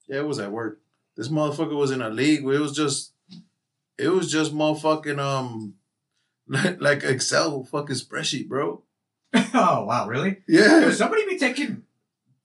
[0.08, 0.80] Yeah, it was at work.
[1.18, 3.12] This motherfucker was in a league where it was just,
[3.98, 5.74] it was just motherfucking um,
[6.48, 8.84] like, like Excel fucking spreadsheet, bro.
[9.34, 10.38] oh wow, really?
[10.48, 10.80] Yeah.
[10.80, 11.84] Yo, somebody be taking,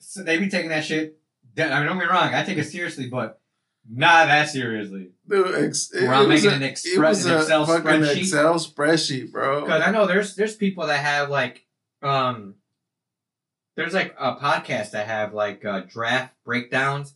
[0.00, 1.20] so they be taking that shit.
[1.56, 3.40] I mean, don't get me wrong, I take it seriously, but
[3.88, 5.10] not that seriously.
[5.28, 8.16] Dude, ex- Where I'm making a- an ex- it was an Excel fucking spreadsheet.
[8.18, 9.62] Excel spreadsheet, bro.
[9.62, 11.64] Because I know there's there's people that have like,
[12.02, 12.54] um,
[13.76, 17.14] there's like a podcast that have like uh, draft breakdowns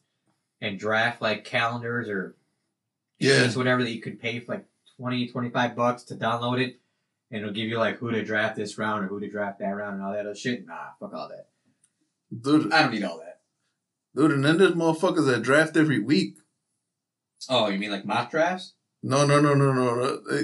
[0.60, 2.36] and draft like calendars or
[3.18, 3.42] Yeah.
[3.44, 4.66] sheets, whatever that you could pay for like
[4.96, 6.78] 20, 25 bucks to download it.
[7.30, 9.70] And it'll give you like who to draft this round or who to draft that
[9.70, 10.66] round and all that other shit.
[10.66, 11.46] Nah, fuck all that.
[12.38, 13.40] Dude, I don't need all that.
[14.14, 16.36] dude, and then there's motherfuckers that draft every week.
[17.48, 18.74] Oh, you mean like mock drafts?
[19.02, 19.94] No, no, no, no, no.
[19.94, 20.20] no.
[20.30, 20.42] They,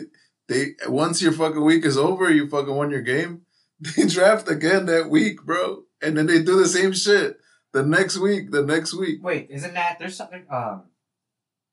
[0.48, 3.42] they once your fucking week is over, you fucking won your game.
[3.96, 7.38] They draft again that week, bro, and then they do the same shit
[7.74, 9.22] the next week, the next week.
[9.22, 10.46] Wait, isn't that there's something?
[10.50, 10.84] Um,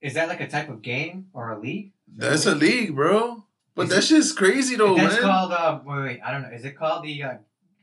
[0.01, 1.93] is that like a type of game or a league?
[2.13, 3.45] That's a league, bro.
[3.73, 5.21] But Is that shit's crazy though, That's man.
[5.23, 5.51] called.
[5.53, 6.49] Uh, wait, wait, I don't know.
[6.49, 7.33] Is it called the uh,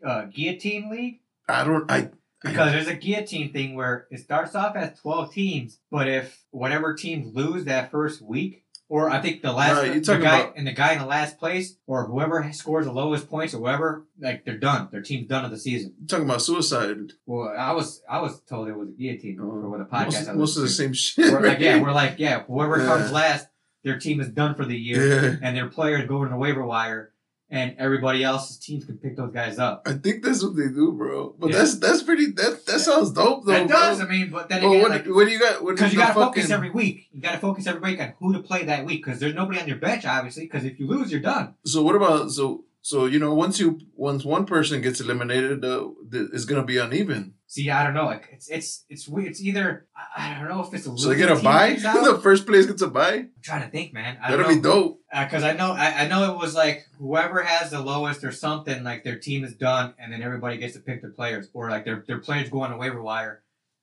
[0.07, 1.20] uh, guillotine league?
[1.49, 1.91] I don't.
[1.91, 2.11] I.
[2.43, 6.95] Because there's a guillotine thing where it starts off as 12 teams, but if whatever
[6.95, 10.66] teams lose that first week, or I think the last you're the guy about- and
[10.66, 14.45] the guy in the last place, or whoever scores the lowest points, or whoever, like
[14.45, 14.88] they're done.
[14.91, 15.95] Their team's done of the season.
[16.01, 17.12] I'm talking about suicide.
[17.24, 19.49] Well, I was I was told it was a guillotine oh.
[19.49, 20.26] for what the podcast.
[20.26, 21.32] Most, most of the same shit.
[21.32, 22.86] We're like, yeah, we're like, yeah, whoever Yeah.
[22.86, 23.47] comes last,
[23.84, 25.36] their team is done for the year, yeah.
[25.41, 27.09] and their players go to the waiver wire,
[27.51, 29.82] and everybody else's teams can pick those guys up.
[29.86, 31.34] I think that's what they do, bro.
[31.38, 31.59] But Yeah.
[31.59, 32.26] that's that's pretty.
[32.32, 33.53] That that sounds dope though.
[33.53, 34.07] That does, Bro.
[34.07, 35.64] I mean, but then again, what, like, what do you got?
[35.66, 37.09] Because you got to focus every week.
[37.12, 39.05] You got to focus every week on who to play that week.
[39.05, 40.44] Because there's nobody on your bench, obviously.
[40.44, 41.55] Because if you lose, you're done.
[41.64, 45.89] So what about so so you know once you once one person gets eliminated, uh,
[46.11, 47.35] th- it's gonna be uneven.
[47.47, 48.07] See, I don't know.
[48.07, 49.28] Like it's it's it's weird.
[49.28, 51.74] It's either I, don't know if it's a So they get a buy.
[51.74, 53.12] the first place gets a buy.
[53.12, 54.18] I'm trying to think, man.
[54.22, 55.01] I That'll don't be dope.
[55.12, 58.83] Because I know I, I know it was like whoever has the lowest or something.
[58.83, 61.85] Like their team is done, and then everybody gets to pick their players, or like
[61.85, 63.43] their their players go on the waiver wire.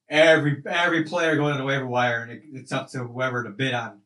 [0.10, 3.52] Every every player going on the waiver wire, and it, it's up to whoever to
[3.52, 4.02] bid on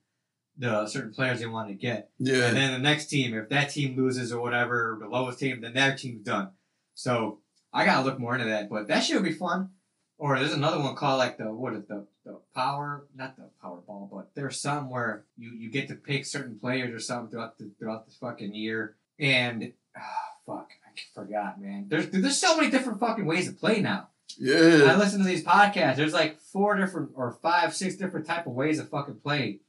[0.62, 2.12] the certain players they want to get.
[2.20, 2.45] Yeah.
[2.45, 5.74] And then the next team, if that team loses or whatever, the lowest team, then
[5.74, 6.51] that team's done.
[6.93, 7.39] So
[7.74, 8.70] I gotta look more into that.
[8.70, 9.72] But that shit would be fun.
[10.20, 14.07] Or there's another one called like the what is the the power not the Powerball,
[14.12, 17.72] but there's some where you, you get to pick certain players or something throughout the
[17.80, 18.97] throughout this fucking year.
[19.20, 20.01] And ah,
[20.45, 21.88] fuck, I forgot, man.
[21.88, 24.09] There's there's so many different fucking ways to play now.
[24.38, 24.91] Yeah.
[24.91, 25.95] I listen to these podcasts.
[25.95, 29.62] There's like four different or five, six different type of ways to fucking play.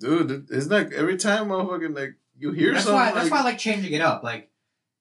[0.00, 2.98] Dude, it- it's like every time motherfucking like you hear that's something.
[3.00, 4.22] why that's like, why I like changing it up.
[4.24, 4.50] Like,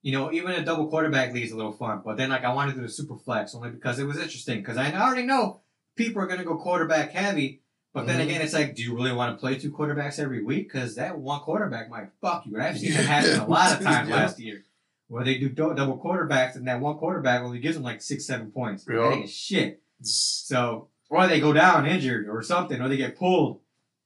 [0.01, 2.01] you know, even a double quarterback league is a little fun.
[2.05, 4.59] But then like I wanted to do the super flex only because it was interesting.
[4.59, 5.61] Because I already know
[5.95, 7.61] people are gonna go quarterback heavy.
[7.91, 8.23] But then Mhm.
[8.23, 10.71] again, it's like, do you really want to play two quarterbacks every week?
[10.71, 12.53] Because that one quarterback might fuck you.
[12.55, 14.15] And I've seen it happen a lot of times Yeah.
[14.15, 14.63] last year,
[15.07, 18.51] where they do double quarterbacks, and that one quarterback only gives them like six, seven
[18.51, 18.85] points.
[18.87, 18.97] Yeah.
[18.97, 19.81] That ain't shit.
[20.03, 23.61] So, or they go down injured or something, or they get pulled.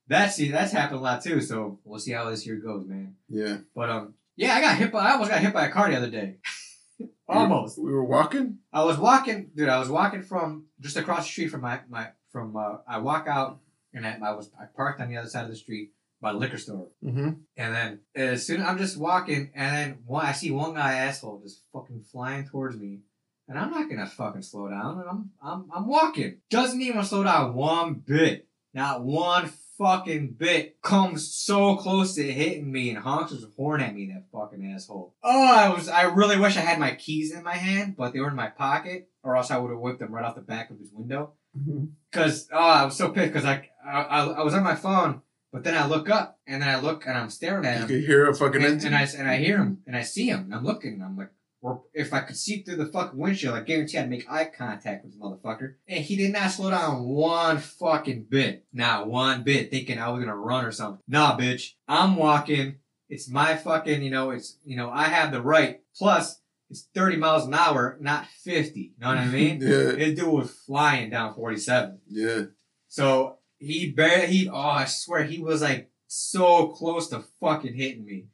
[0.08, 1.42] That's see that's happened a lot too.
[1.42, 3.16] So we'll see how this year goes, man.
[3.30, 3.58] Yeah.
[3.76, 5.00] But um, yeah, I got hit by.
[5.00, 6.38] I almost got hit by a car the other day.
[7.28, 7.78] almost.
[7.78, 8.60] We were walking.
[8.72, 9.70] I was walking, dude.
[9.70, 12.56] I was walking from just across the street from my my from.
[12.56, 13.60] Uh, I walk out
[13.94, 15.92] and I, I was I parked on the other side of the street
[16.22, 16.88] by the liquor store.
[17.04, 17.30] Mm-hmm.
[17.58, 21.42] And then as soon I'm just walking, and then one I see one guy asshole
[21.44, 23.02] just fucking flying towards me
[23.48, 25.00] And I'm not gonna fucking slow down.
[25.00, 26.40] And I'm I'm I'm walking.
[26.50, 28.48] Doesn't even slow down one bit.
[28.74, 30.82] Not one fucking bit.
[30.82, 35.16] Comes so close to hitting me and honks his horn at me, that fucking asshole.
[35.24, 38.20] Oh, I was I really wish I had my keys in my hand, but they
[38.20, 40.70] were in my pocket, or else I would have whipped them right off the back
[40.70, 41.34] of his window.
[41.58, 41.86] Mm-hmm.
[42.12, 45.22] Cause oh, I was so pissed because I, I I was on my phone,
[45.52, 47.90] but then I look up and then I look and I'm staring at him.
[47.90, 48.94] You can hear a fucking and, engine.
[48.94, 51.18] and I and I hear him and I see him and I'm looking and I'm
[51.18, 51.30] like,
[51.64, 55.06] or if I could see through the fucking windshield, I guarantee I'd make eye contact
[55.06, 55.76] with the motherfucker.
[55.88, 60.20] And he did not slow down one fucking bit, not one bit, thinking I was
[60.20, 61.02] gonna run or something.
[61.08, 62.76] Nah, bitch, I'm walking.
[63.10, 65.80] It's my fucking, you know, it's you know, I have the right.
[65.98, 68.80] Plus, it's 30 miles an hour, not 50.
[68.80, 69.60] You know what I mean?
[69.62, 72.00] yeah, This dude was flying down 47.
[72.10, 72.42] yeah.
[72.90, 78.06] So he barely, he, oh, I swear, he was like so close to fucking hitting
[78.06, 78.26] me.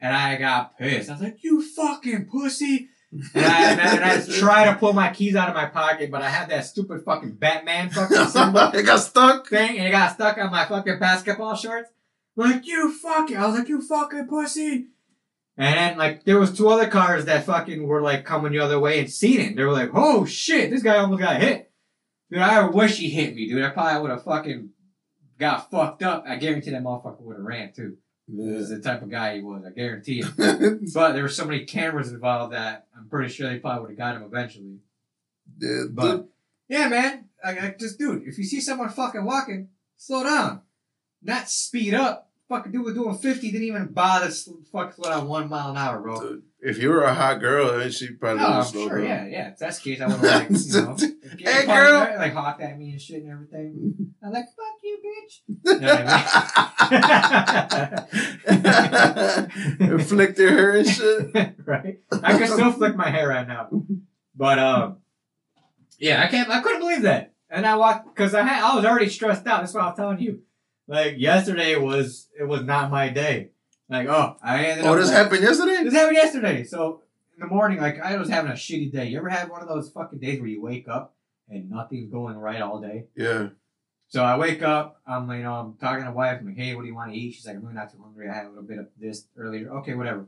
[0.00, 1.10] And I got pissed.
[1.10, 2.88] I was like, you fucking pussy.
[3.12, 6.10] And I, and I, and I tried to pull my keys out of my pocket,
[6.10, 9.48] but I had that stupid fucking Batman fucking symbol it got stuck.
[9.48, 11.90] thing and it got stuck on my fucking basketball shorts.
[12.36, 14.86] Like, you fucking, I was like, you fucking pussy.
[15.56, 18.78] And then, like, there was two other cars that fucking were, like, coming the other
[18.78, 19.56] way and seen it.
[19.56, 21.70] They were like, oh, shit, this guy almost got hit.
[22.30, 23.62] Dude, I wish he hit me, dude.
[23.62, 24.70] I probably would have fucking
[25.38, 26.24] got fucked up.
[26.26, 27.98] I guarantee that motherfucker would have ran, too.
[28.38, 29.64] Is the type of guy he was.
[29.66, 30.80] I guarantee it.
[30.94, 33.98] But there were so many cameras involved that I'm pretty sure they probably would have
[33.98, 34.78] got him eventually.
[35.58, 36.28] yeah, But
[36.68, 40.62] yeah, man, I, I just dude, if you see someone fucking walking, slow down,
[41.22, 42.28] not speed up.
[42.48, 46.00] Fucking dude was doing fifty, didn't even bother fucking slow down one mile an hour,
[46.00, 46.20] bro.
[46.20, 49.26] dude, if you were a hot girl, then she probably would I'm slow sure, yeah,
[49.26, 49.48] yeah.
[49.52, 50.96] If that's the case, I would like, you know,
[51.38, 52.00] Hey, girl.
[52.18, 54.14] like hawked at me and shit and everything.
[54.22, 55.40] I'm like, fuck you, bitch.
[55.70, 56.06] You know what
[58.48, 61.54] I Flicked your hair and shit.
[61.64, 62.00] right?
[62.22, 63.68] I can still flick my hair right now,
[64.34, 64.96] but um,
[65.98, 66.48] yeah, I can't.
[66.50, 67.34] I couldn't believe that.
[67.48, 69.60] And I walked because I had I was already stressed out.
[69.60, 70.40] That's what I was telling you.
[70.86, 73.50] Like yesterday was it was not my day.
[73.90, 75.82] Like oh I ended Oh, up this like- happened yesterday?
[75.84, 76.64] This happened yesterday.
[76.64, 77.02] So
[77.34, 79.08] in the morning, like I was having a shitty day.
[79.08, 81.14] You ever had one of those fucking days where you wake up
[81.48, 83.06] and nothing's going right all day?
[83.16, 83.48] Yeah.
[84.08, 86.82] So I wake up, I'm you know, I'm talking to wife, I'm like, hey, what
[86.82, 87.32] do you want to eat?
[87.34, 88.28] She's like, I'm really not too hungry.
[88.28, 89.70] I had a little bit of this earlier.
[89.78, 90.26] Okay, whatever.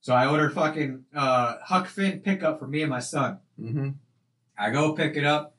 [0.00, 3.38] So I ordered fucking uh Huck Finn pickup for me and my son.
[3.60, 3.90] Mm-hmm.
[4.58, 5.54] I go pick it up.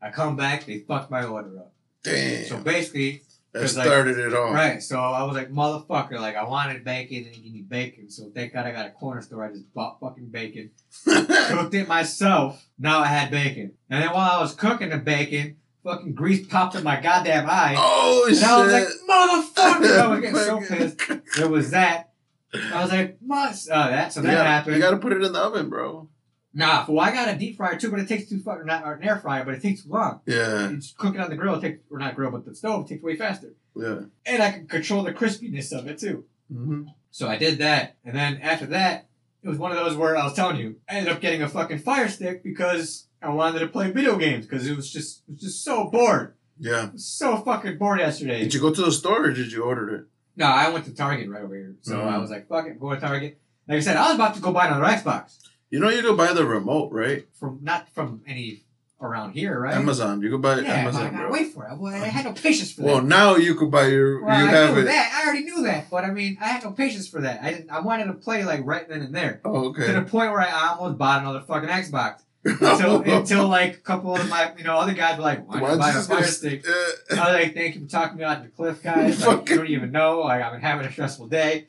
[0.00, 1.72] I come back, they fucked my order up.
[2.04, 2.44] Damn.
[2.44, 3.22] So basically,
[3.52, 4.52] that 'cause, like- started it all.
[4.52, 4.82] Right.
[4.82, 8.10] So I was like, motherfucker, like I wanted bacon and you need bacon.
[8.10, 9.44] So thank God I got a corner store.
[9.44, 10.70] I just bought fucking bacon,
[11.04, 12.64] cooked it myself.
[12.78, 13.72] Now I had bacon.
[13.90, 17.74] And then while I was cooking the bacon, fucking grease popped in my goddamn eye.
[17.78, 18.44] oh, and shit.
[18.46, 19.98] I was like, motherfucker!
[19.98, 21.36] I was getting so pissed.
[21.38, 22.10] There was that.
[22.54, 24.12] I was like, must oh that.
[24.12, 24.76] So that gotta, happened.
[24.76, 26.08] you gotta put it in the oven, bro.
[26.54, 28.94] Nah, well, I got a deep fryer too, but it takes too fucking not or
[28.94, 30.20] an air fryer, but it takes too long.
[30.26, 30.70] Yeah.
[30.70, 33.16] It's cooking on the grill, it takes or not grill, but the stove takes way
[33.16, 33.52] faster.
[33.76, 34.00] Yeah.
[34.26, 36.24] And I can control the crispiness of it too.
[36.52, 36.84] Mm-hmm.
[37.10, 39.08] So I did that, and then after that,
[39.42, 41.48] it was one of those where I was telling you, I ended up getting a
[41.48, 45.32] fucking fire stick because I wanted to play video games because it was just it
[45.32, 46.34] was just so bored.
[46.58, 46.90] Yeah.
[46.96, 48.40] So fucking bored yesterday.
[48.40, 50.04] Did you go to the store or did you order it?
[50.36, 52.06] no, I went to Target right over here, so Mhm.
[52.06, 53.40] I was like, fuck it, go to Target.
[53.66, 55.36] Like I said, I was about to go buy another Xbox
[55.70, 57.26] You know you could buy the remote, right?
[57.38, 58.62] from not from any
[59.00, 59.74] around here, right?
[59.76, 60.20] Amazon.
[60.22, 61.78] You could buy Yeah, I Amazon, gotta wait for it.
[61.78, 62.86] Well, I had no patience for that.
[62.86, 64.24] Well, now you could buy your.
[64.24, 64.84] Well, you I have knew it.
[64.86, 65.12] that.
[65.14, 67.40] I already knew that, but I mean, I had no patience for that.
[67.42, 67.70] I didn't.
[67.70, 69.40] I wanted to play like right then and there.
[69.44, 69.86] Oh, okay.
[69.86, 72.22] To the point where I almost bought another fucking Xbox.
[72.44, 75.68] Until, until like a couple of my, you know, other guys were like, "Why Why
[75.70, 78.24] don't you buy a fire stick?" uh, I was like, "Thank you for talking me
[78.24, 79.26] out the cliff, guys.
[79.26, 80.20] Like, you don't even know.
[80.20, 81.66] Like, I've been having a stressful day."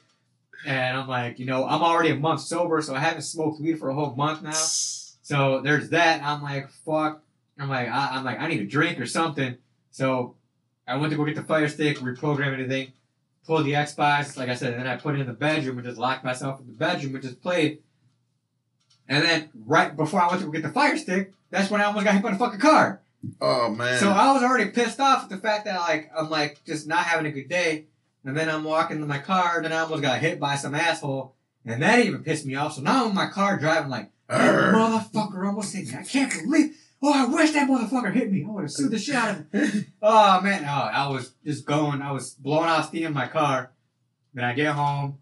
[0.66, 3.80] And I'm like, you know, I'm already a month sober, so I haven't smoked weed
[3.80, 4.51] for a whole month now.
[5.22, 6.24] So there's that.
[6.24, 7.22] I'm like, fuck.
[7.60, 9.57] I'm like, I, I'm like, I need a drink or something.
[9.91, 10.38] So
[10.88, 12.93] I went to go get the fire stick, reprogram anything,
[13.45, 15.86] pulled the Xbox, like I said, and then I put it in the bedroom and
[15.86, 17.84] just locked myself in the bedroom and just played.
[19.07, 21.86] And then right before I went to go get the fire stick, that's when I
[21.86, 23.01] almost got hit by the fucking car.
[23.41, 23.99] Oh man.
[23.99, 27.05] So I was already pissed off at the fact that like I'm like just not
[27.05, 27.86] having a good day,
[28.24, 31.36] and then I'm walking to my car, then I almost got hit by some asshole,
[31.65, 32.74] and that even pissed me off.
[32.74, 34.74] So now I'm in my car driving like Arr.
[34.74, 35.93] motherfucker almost hit me.
[35.97, 36.76] I can't believe.
[37.01, 38.45] Oh, I wish that motherfucker hit me.
[38.45, 39.86] I would have sued the shit out of him.
[40.01, 42.01] Oh man, oh, I was just going.
[42.01, 43.72] I was blowing out steam in my car.
[44.34, 45.17] Then I get home,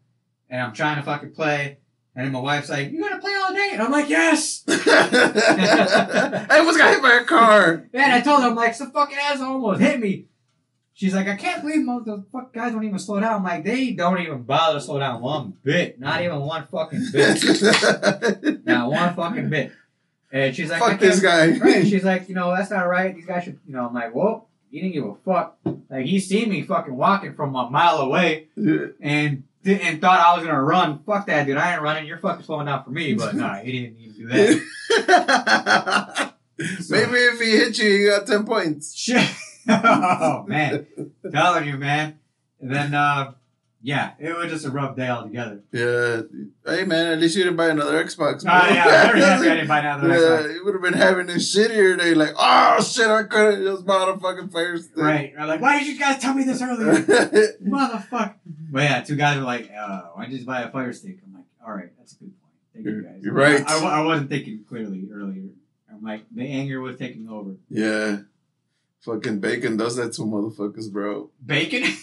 [0.49, 1.77] and I'm trying to fucking play,
[2.15, 6.47] and then my wife's like, "You gonna play all day?" And I'm like, "Yes." I
[6.59, 7.87] almost got hit by a car.
[7.93, 10.25] Man, I told her, I'm like, some fucking asshole almost hit me.
[10.97, 13.35] She's like, I can't believe most the fuck guys don't even slow down.
[13.35, 15.99] I'm like, they don't even bother to slow down one bit.
[15.99, 18.65] Not even one fucking bit.
[18.65, 19.73] Not one fucking bit.
[20.31, 21.51] And she's like, Fuck this guy.
[21.59, 21.85] Right.
[21.85, 23.13] She's like, you know, that's not right.
[23.13, 25.59] These guys should, you know, I'm like, well, he didn't give a fuck.
[25.87, 30.43] Like, he seen me fucking walking from a mile away and and thought I was
[30.43, 31.03] gonna run.
[31.05, 31.57] Fuck that, dude.
[31.57, 32.07] I ain't running.
[32.07, 33.13] You're fucking slowing down for me.
[33.13, 34.27] But nah, he didn't even do
[34.97, 36.33] that.
[36.89, 38.95] Maybe if he hit you, you got 10 points.
[38.95, 39.29] Shit.
[39.83, 40.87] oh man,
[41.31, 42.19] telling you, man.
[42.59, 43.33] And then, uh,
[43.83, 45.61] yeah, it was just a rough day altogether.
[45.71, 46.21] Yeah.
[46.65, 48.43] Hey, man, at least you didn't buy another Xbox.
[48.43, 50.53] Oh yeah, I'm very happy I didn't buy another Yeah, Xbox.
[50.55, 53.85] you would have been having this shittier day, like, oh shit, I could have just
[53.85, 54.97] bought a fucking fire stick.
[54.97, 55.33] Right.
[55.39, 56.93] I'm like, why did you guys tell me this earlier?
[57.63, 58.35] Motherfucker.
[58.71, 61.19] But yeah, two guys were like, uh, why don't you just buy a fire stick?
[61.25, 62.53] I'm like, all right, that's a good point.
[62.73, 63.21] Thank you You're- guys.
[63.23, 63.63] you're right.
[63.69, 65.49] I, I, I wasn't thinking clearly earlier.
[65.91, 67.51] I'm like, the anger was taking over.
[67.69, 68.17] yeah.
[69.07, 71.29] Fucking bacon does that to motherfuckers, bro.
[71.45, 71.83] Bacon?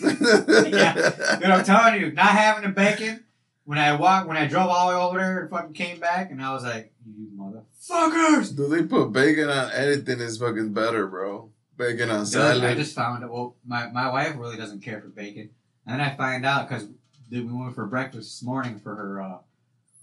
[0.73, 0.95] Yeah.
[1.39, 3.25] Dude, I'm telling you, not having the bacon,
[3.65, 6.31] when I walked, when I drove all the way over there and fucking came back,
[6.31, 8.57] and I was like, you motherfuckers!
[8.57, 11.51] Do they put bacon on anything is fucking better, bro.
[11.77, 12.65] Bacon on Dude, salad.
[12.65, 13.31] I just found it.
[13.31, 15.51] Well, my, my wife really doesn't care for bacon.
[15.87, 16.89] And then I find out because
[17.31, 19.39] we went for breakfast this morning for her uh,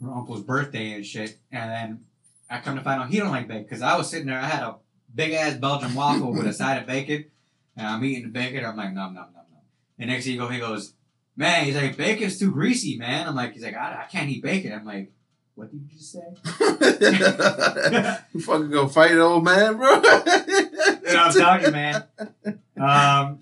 [0.03, 1.37] her uncle's birthday and shit.
[1.51, 2.05] And then
[2.47, 4.39] I come to find out he don't like bacon because I was sitting there.
[4.39, 4.75] I had a
[5.13, 7.25] big ass Belgian waffle with a side of bacon,
[7.75, 8.65] and I'm eating the bacon.
[8.65, 9.61] I'm like, nom nom nom nom.
[9.99, 10.93] And next thing you go, he goes,
[11.35, 13.27] man, he's like, bacon's too greasy, man.
[13.27, 14.73] I'm like, he's like, I, I can't eat bacon.
[14.73, 15.11] I'm like,
[15.55, 16.19] what did you just say?
[18.33, 19.95] you fucking go fight old man, bro.
[19.95, 22.03] And I'm telling you, man.
[22.81, 23.41] Um,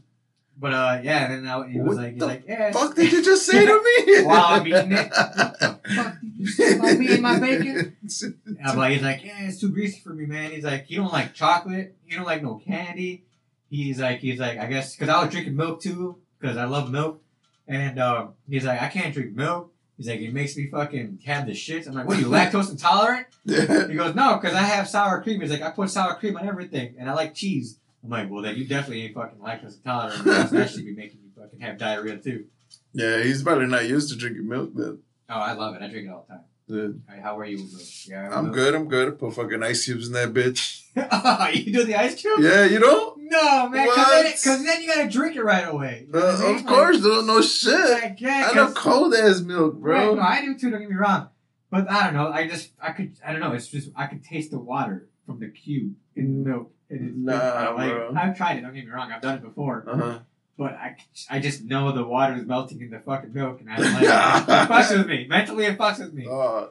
[0.59, 2.71] but uh, yeah, and then I, he was What like, he's like, yeah.
[2.71, 4.23] fuck did you just say to me?
[4.25, 7.97] While I'm eating it, what the fuck did you say about me and my bacon?
[8.45, 10.51] And I'm like, he's like, yeah, it's too greasy for me, man.
[10.51, 13.23] He's like, you don't like chocolate, you don't like no candy.
[13.69, 16.91] He's like, he's like, I guess, because I was drinking milk too, because I love
[16.91, 17.21] milk.
[17.67, 19.71] And um, he's like, I can't drink milk.
[19.95, 21.87] He's like, it makes me fucking have the shits.
[21.87, 23.27] I'm like, what are you lactose intolerant?
[23.45, 23.87] Yeah.
[23.87, 25.39] He goes, no, because I have sour cream.
[25.41, 27.77] He's like, I put sour cream on everything, and I like cheese.
[28.03, 30.23] I'm like, well, then you definitely ain't fucking lactose intolerant.
[30.23, 32.45] That's actually be making you fucking have diarrhea too.
[32.93, 34.99] yeah, he's probably not used to drinking milk then.
[35.29, 35.81] Oh, I love it.
[35.81, 36.43] I drink it all the time.
[36.67, 37.13] Yeah.
[37.13, 37.87] Right, how are you with milk?
[38.07, 39.07] Yeah, I'm good, I'm good.
[39.07, 40.83] I put fucking ice cubes in that bitch.
[40.95, 42.39] oh, you do the ice cube?
[42.41, 43.15] Yeah, you know?
[43.17, 46.05] No, man, because then, then you gotta drink it right away.
[46.07, 47.73] You know Uh, of course, don't know shit.
[47.79, 50.15] Like, like, yeah, I know cold ass milk, Right, bro.
[50.15, 50.69] no, I do too.
[50.71, 51.29] Don't get me wrong,
[51.69, 52.31] but I don't know.
[52.31, 53.51] I just, I could, I don't know.
[53.53, 56.71] It's just, I could taste the water from the cube in the milk.
[56.89, 58.13] It is, Nah, like, bro.
[58.15, 58.61] I've tried it.
[58.61, 59.11] Don't get me wrong.
[59.11, 60.19] I've done it before, Uh-huh.
[60.57, 60.95] but I,
[61.29, 64.03] I just know the water is melting in the fucking milk, and I don't like
[64.03, 64.07] it.
[64.07, 65.65] It fucks with me mentally.
[65.65, 66.27] It fucks with me.
[66.29, 66.67] Uh,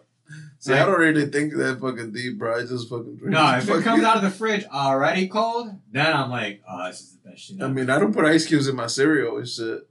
[0.58, 2.56] see, I don't really think that fucking deep, bro.
[2.58, 3.32] I just fucking drink.
[3.32, 7.00] No, if it comes out of the fridge already cold, then I'm like, oh, this
[7.00, 7.60] is the best shit.
[7.60, 7.74] I ever.
[7.74, 9.86] mean, I don't put ice cubes in my cereal and shit.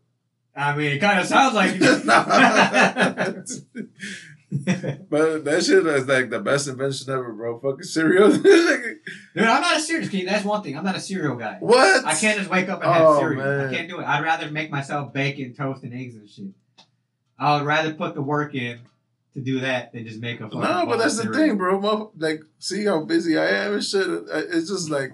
[0.55, 1.79] I mean, it kind of sounds like.
[5.09, 7.59] but that shit is like the best invention ever, bro.
[7.59, 8.31] Fucking cereal.
[8.37, 8.99] Dude,
[9.35, 10.07] I'm not a cereal.
[10.09, 10.27] kid.
[10.27, 10.77] That's one thing.
[10.77, 11.57] I'm not a cereal guy.
[11.59, 12.05] what?
[12.05, 13.43] I can't just wake up and Oh, have cereal.
[13.43, 13.67] man.
[13.69, 14.05] I can't do it.
[14.05, 16.45] I'd rather make myself bacon, toast, and eggs and shit.
[17.37, 18.79] I would rather put the work in
[19.33, 20.61] to do that than just make a fucking.
[20.61, 22.11] No, but that's the thing, bro.
[22.17, 24.07] Like, see how busy I am and shit.
[24.07, 25.11] It's just like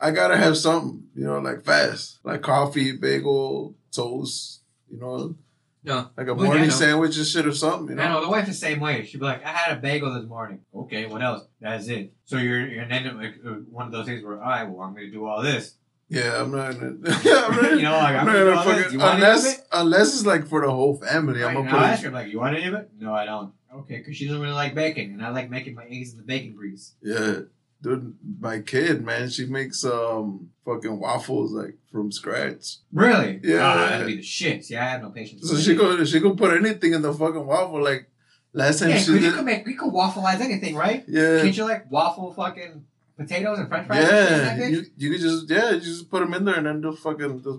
[0.00, 4.60] I gotta have something, you know, like fast, like coffee, bagel, toast,
[4.90, 5.36] you know,
[5.84, 6.10] No.
[6.16, 6.74] like a Well, yeah, morning know.
[6.74, 8.14] sandwich and shit or something, you I know.
[8.14, 9.04] know the wife's the same way.
[9.04, 11.42] She'd be like, "I had a bagel this morning." Okay, what else?
[11.60, 12.12] That's it.
[12.24, 14.80] So you're, you're and then like uh, one of those things where, all right, well,
[14.86, 15.74] I'm gonna do all this.
[16.08, 16.78] Yeah, I'm not.
[16.78, 18.82] Gonna, I'm not, You know, like, I'm I'm not gonna do gonna all this.
[18.84, 19.66] fucking want any of unless it?
[19.72, 21.42] unless it's like for the whole family.
[21.42, 22.08] I'm gonna and I'll ask put.
[22.08, 23.52] her like, "You want any of it?" No, I don't.
[23.74, 26.22] Okay, because she doesn't really like bacon, and I like making my eggs in the
[26.24, 26.92] bacon grease.
[27.02, 27.40] Yeah,
[27.82, 32.76] dude, my kid, man, she makes um fucking waffles like from scratch.
[32.92, 33.40] Really?
[33.42, 33.60] Yeah.
[33.66, 34.64] Ah, that'd be the shit.
[34.64, 35.48] See, I have no patience.
[35.48, 37.82] So she go she go put anything in the fucking waffle.
[37.82, 38.08] Like
[38.52, 39.34] last time Yeah, she 'cause you did.
[39.34, 41.04] could make, you could waffleize anything, right?
[41.08, 41.42] Yeah.
[41.42, 42.84] Can't you like waffle fucking
[43.16, 44.08] potatoes and French fries?
[44.08, 46.82] and Yeah, you, you could just yeah, you just put them in there and then
[46.82, 47.58] just fucking just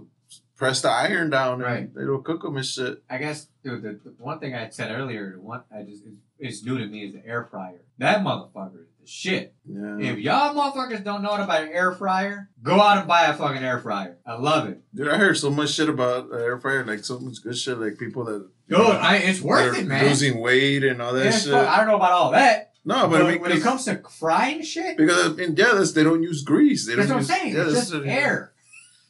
[0.56, 1.89] press the iron down and Right.
[2.01, 3.04] it'll cook them and shit.
[3.10, 6.04] I guess dude, the, the one thing I said earlier, the one I just
[6.39, 7.82] is, new to me is the air fryer.
[7.97, 9.54] That motherfucker is the shit.
[9.66, 13.34] Yeah, If y'all motherfuckers don't know about an air fryer, go out and buy a
[13.34, 14.18] fucking air fryer.
[14.26, 14.82] I love it.
[14.93, 17.78] dude, I heard so much shit about uh, air fryer, like so much good shit,
[17.80, 20.06] like people that Dude, I, it's worth it, man.
[20.06, 21.51] losing weight and all that Yeah, shit.
[21.51, 21.66] fun.
[21.66, 24.01] I don't know about all that, No, but, but, I mean, when it comes to
[24.20, 26.88] frying shit, because I mean, yeah, they don't use grease.
[26.88, 27.56] They that's don't what I'm use, saying.
[27.56, 28.54] Yeah, it's just air.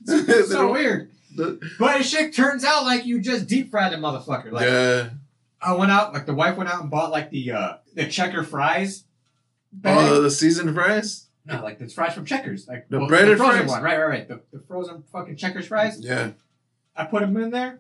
[0.06, 1.12] It's so weird.
[1.36, 4.52] The- But the shit turns out like you just deep fried the motherfucker.
[4.52, 5.10] Like yeah.
[5.62, 8.44] I went out, like the wife went out and bought like the uh the checker
[8.44, 9.06] fries.
[9.72, 9.98] bag.
[10.12, 11.28] Oh, the seasoned fries.
[11.46, 13.70] no, like the fries from Checkers, like The well, breaded frozen fries?
[13.70, 14.28] one, right, right, right.
[14.28, 16.00] The, the frozen fucking Checkers fries.
[16.00, 16.32] Yeah.
[16.96, 17.80] I put them in there,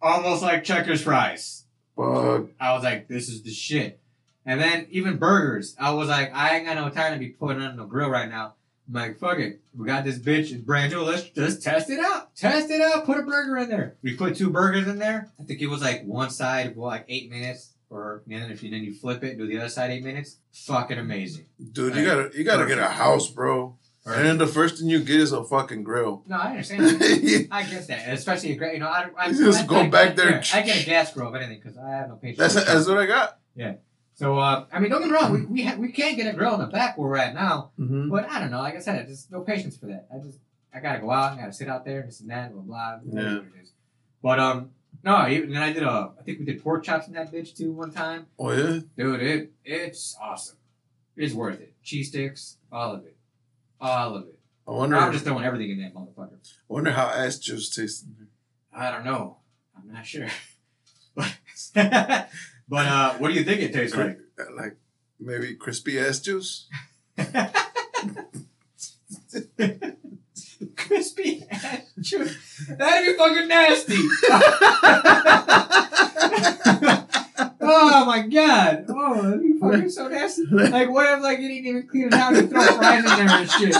[0.00, 1.64] almost like Checkers fries.
[1.96, 2.46] Fuck.
[2.60, 4.00] I was like, this is the shit.
[4.44, 5.74] And then even burgers.
[5.80, 8.28] I was like, I ain't got no time to be putting on the grill right
[8.28, 8.54] now.
[8.88, 9.60] I'm like, fuck it.
[9.76, 11.02] We got this bitch, it's brand new.
[11.02, 12.34] Let's just test it out.
[12.36, 13.04] Test it out.
[13.04, 13.96] Put a burger in there.
[14.02, 15.30] We put two burgers in there.
[15.40, 17.72] I think it was like one side, well, like eight minutes.
[17.88, 20.38] Or and then if you then you flip it, do the other side eight minutes.
[20.52, 21.46] Fucking amazing.
[21.72, 23.76] Dude, you gotta you gotta get a house, bro.
[24.04, 24.18] Right.
[24.18, 26.22] And then the first thing you get is a fucking grill.
[26.26, 26.82] No, I understand.
[26.84, 27.48] that.
[27.50, 28.72] I get that, especially a grill.
[28.72, 30.42] You know, I, I You just I, go I, back there.
[30.52, 32.54] I get a gas grill, if anything, because I have no patience.
[32.54, 33.38] that's that's what I got.
[34.16, 35.32] So, uh, I mean, don't get me wrong.
[35.32, 37.70] We we, ha- we can't get a grill in the back where we're at now,
[37.78, 38.10] Mm-hmm.
[38.10, 38.58] but I don't know.
[38.58, 40.08] Like I said, I just no patience for that.
[40.14, 40.38] I just
[40.74, 41.34] I gotta go out.
[41.34, 42.98] I gotta sit out there, this and that, blah blah.
[43.04, 43.28] blah Yeah.
[43.28, 43.72] whatever it is.
[44.22, 44.70] But um,
[45.04, 45.28] no.
[45.28, 46.12] Even then, I did a.
[46.18, 48.26] I think we did pork chops in that bitch too one time.
[48.38, 48.80] Oh yeah.
[48.98, 50.56] Dude, it it's awesome.
[51.16, 51.74] It's worth it.
[51.82, 53.16] Cheese sticks, all of it,
[53.80, 54.38] all of it.
[54.68, 54.96] I wonder.
[54.96, 56.32] I'm just throwing everything in that motherfucker.
[56.42, 58.04] I wonder how ass juice tastes.
[58.74, 59.36] I don't know.
[59.76, 60.26] I'm not sure.
[61.14, 61.32] but
[62.68, 64.18] but uh, what do you think it tastes like?
[64.56, 64.76] Like
[65.20, 66.68] maybe crispy ass juice.
[70.76, 72.66] Crispy ass juice.
[72.78, 73.96] That'd be fucking nasty.
[77.60, 78.84] oh my god.
[78.88, 80.44] Oh, that'd be fucking so nasty.
[80.50, 83.28] Like, what if like you didn't even clean it out and throw fries in there
[83.38, 83.76] and shit?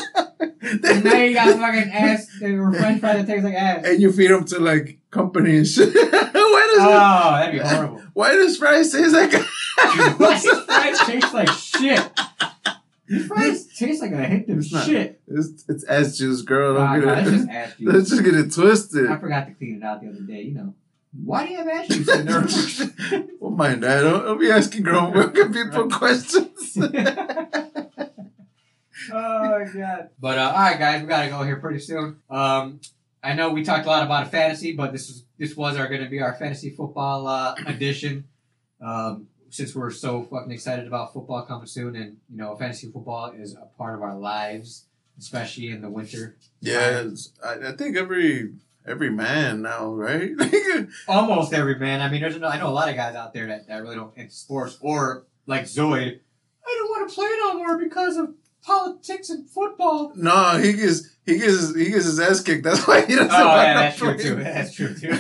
[0.61, 3.84] And now you got fucking ass or French fries that tastes like ass.
[3.87, 5.78] and you feed them to like companies.
[5.80, 6.03] why does
[6.80, 7.95] Oh, that'd be horrible.
[8.17, 9.33] Why does fries taste like?
[10.19, 12.11] Why does fries taste like shit?
[13.07, 14.87] These fries taste like I hate of It's not.
[14.87, 15.21] shit.
[15.29, 16.75] it's, it's ass juice, girl.
[16.75, 17.17] Don't Ah, get no, it.
[17.17, 17.93] that's just ass juice.
[17.95, 19.07] Let's just get it twisted.
[19.11, 20.43] I forgot to clean it out the other day.
[20.43, 20.75] You know,
[21.25, 23.21] why do you have ass juice in there?
[23.39, 24.01] Don't mind that.
[24.01, 26.79] Don't, don't be asking grown women people questions.
[29.12, 30.09] oh my god!
[30.19, 32.17] But uh, all right, guys, we gotta go here pretty soon.
[32.31, 32.81] Um,
[33.23, 35.89] I know we talked a lot about a fantasy, but this is this was our
[35.89, 38.24] going to be our fantasy football uh, edition.
[38.80, 43.32] Um, since we're so fucking excited about football coming soon, and you know, fantasy football
[43.37, 44.87] is a part of our lives,
[45.18, 46.37] especially in the winter.
[46.61, 47.05] yeah,
[47.45, 48.53] I, I think every
[48.87, 50.32] every man now, right?
[51.09, 52.01] almost every man.
[52.01, 53.97] I mean, there's no, I know a lot of guys out there that, that really
[53.97, 56.20] don't into sports or like Zoid.
[56.66, 58.34] I don't want to play no more because of
[58.67, 60.12] politics and football.
[60.17, 62.64] no, he gets he gets his, he gets his ass kicked.
[62.64, 63.31] That's why he doesn't.
[63.33, 64.35] Oh want yeah, to that's true too.
[64.37, 65.12] That's true too.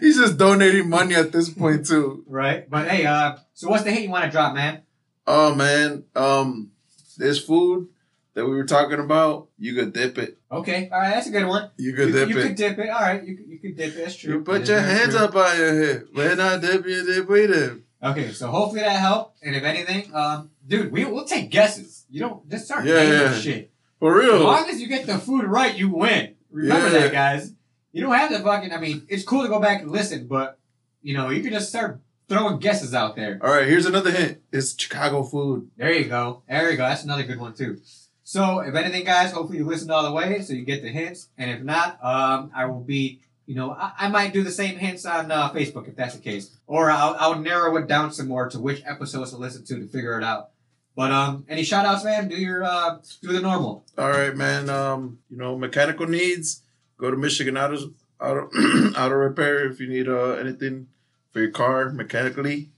[0.00, 2.24] He's just donating money at this point too.
[2.26, 4.82] right, but hey, uh, so what's the hit you want to drop, man?
[5.26, 6.70] Oh man, um,
[7.16, 7.88] this food
[8.34, 10.38] that we were talking about, you could dip it.
[10.50, 11.70] Okay, all right, that's a good one.
[11.76, 12.42] You You, could dip you it.
[12.42, 12.88] You could dip it.
[12.90, 13.98] All right, you could, you could dip it.
[13.98, 14.34] That's true.
[14.34, 15.24] You put That your hands true.
[15.24, 16.04] up on your head.
[16.12, 17.78] When I dip, you dip with it.
[18.02, 19.38] Okay, so hopefully that helped.
[19.42, 22.06] And if anything, um, dude, we we'll take guesses.
[22.10, 23.34] You don't just start Yeah, naming yeah.
[23.38, 23.70] shit.
[23.98, 24.36] For real.
[24.36, 26.34] As long as you get the food right, you win.
[26.50, 27.00] Remember Yeah.
[27.00, 27.52] that, guys.
[27.92, 28.72] You don't have to fucking.
[28.72, 30.58] I mean, it's cool to go back and listen, but
[31.02, 33.38] you know, you can just start throwing guesses out there.
[33.42, 34.38] All right, here's another hint.
[34.52, 35.68] It's Chicago food.
[35.76, 36.42] There you go.
[36.48, 36.84] There you go.
[36.84, 37.80] That's another good one too.
[38.22, 41.28] So, if anything, guys, hopefully you listened all the way, so you get the hints.
[41.36, 43.20] And if not, um, I will be.
[43.50, 46.20] You know, I, I might do the same hints on uh, Facebook if that's the
[46.20, 49.80] case, or I'll, I'll narrow it down some more to which episodes to listen to
[49.80, 50.50] to figure it out.
[50.94, 52.28] But um, any shout outs, man?
[52.28, 53.84] Do your uh, do the normal.
[53.98, 54.70] All right, man.
[54.70, 56.62] Um, you know, mechanical needs.
[56.96, 57.90] Go to Michigan Auto
[58.20, 58.46] Auto,
[58.96, 60.86] auto Repair if you need uh, anything
[61.32, 62.70] for your car mechanically.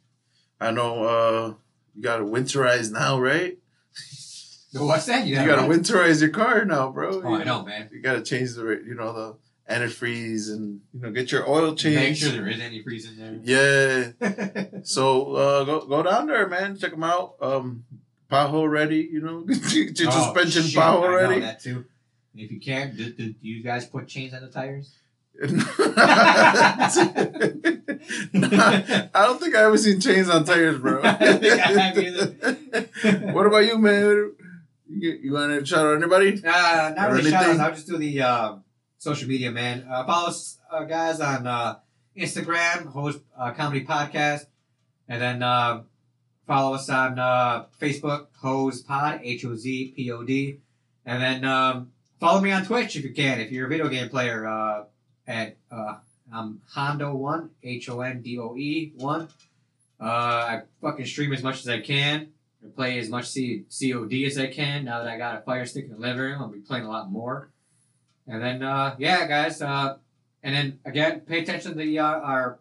[0.59, 1.55] I know uh,
[1.95, 3.59] you got to winterize now, right?
[4.73, 5.27] What's that?
[5.27, 7.21] You got to winterize your car now, bro.
[7.23, 7.91] Oh, I know, man.
[7.93, 9.37] You got to change the you know the
[9.71, 12.01] antifreeze and you know get your oil changed.
[12.01, 14.13] Make sure there is any freeze in there.
[14.21, 14.65] Yeah.
[14.85, 16.77] So uh, go go down there, man.
[16.77, 17.35] Check them out.
[17.41, 17.85] Um,
[18.31, 19.09] pothole ready.
[19.11, 21.41] You know, get your Oh, suspension shit, pothole I know ready.
[21.41, 21.85] that too.
[22.35, 24.93] And if you can't, do, do, do you guys put chains on the tires?
[28.33, 31.01] Nah, I don't think I ever seen chains on tires, bro.
[31.03, 33.33] I don't think I have either.
[33.33, 34.33] what about you, man?
[34.89, 36.43] You, you want to shout out anybody?
[36.45, 37.61] Uh, not Or really shout anything?
[37.61, 38.55] I'll just do the uh,
[39.03, 39.85] social media, man.
[39.91, 41.77] Uh, follow us, uh, guys, on uh,
[42.17, 44.47] Instagram, host uh, comedy podcast,
[45.09, 45.83] and then uh,
[46.47, 50.61] follow us on uh, Facebook, Hoz Pod, H O Z P O D,
[51.05, 51.91] and then um,
[52.21, 53.41] follow me on Twitch if you can.
[53.41, 54.87] If you're a video game player,
[55.27, 55.57] at
[56.33, 59.27] I'm Hondo One, H O N D O E One.
[60.01, 62.29] I fucking stream as much as I can.
[62.65, 64.85] I play as much COD as I can.
[64.85, 66.89] Now that I got a Fire Stick in the living room, I'll be playing a
[66.89, 67.52] lot more.
[68.27, 69.61] And then, uh, yeah, guys.
[69.61, 69.97] Uh,
[70.43, 72.59] and then again, pay attention to the, uh, our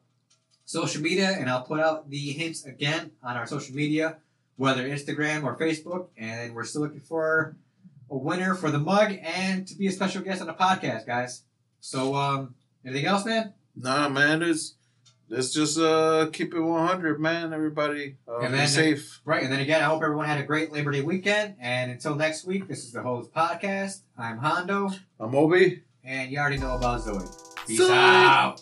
[0.66, 4.18] social media, and I'll put out the hints again on our social media,
[4.56, 6.08] whether Instagram or Facebook.
[6.18, 7.56] And we're still looking for
[8.10, 11.44] a winner for the mug and to be a special guest on the podcast, guys.
[11.80, 12.56] So, um,
[12.86, 13.54] anything else, man?
[13.76, 14.40] Nah, man.
[14.40, 14.76] There's
[15.32, 17.54] let's just uh keep it 100, man.
[17.54, 19.22] Everybody, uh, And be safe.
[19.26, 21.56] Right, and then again, I hope everyone had a great Labor Day weekend.
[21.60, 24.02] And until next week, this is the Hoz Podcast.
[24.18, 25.84] I'm Hondo, I'm Obi.
[26.04, 27.20] and you already know about Zoe.
[27.68, 27.92] Peace Zoe.
[27.92, 28.62] out.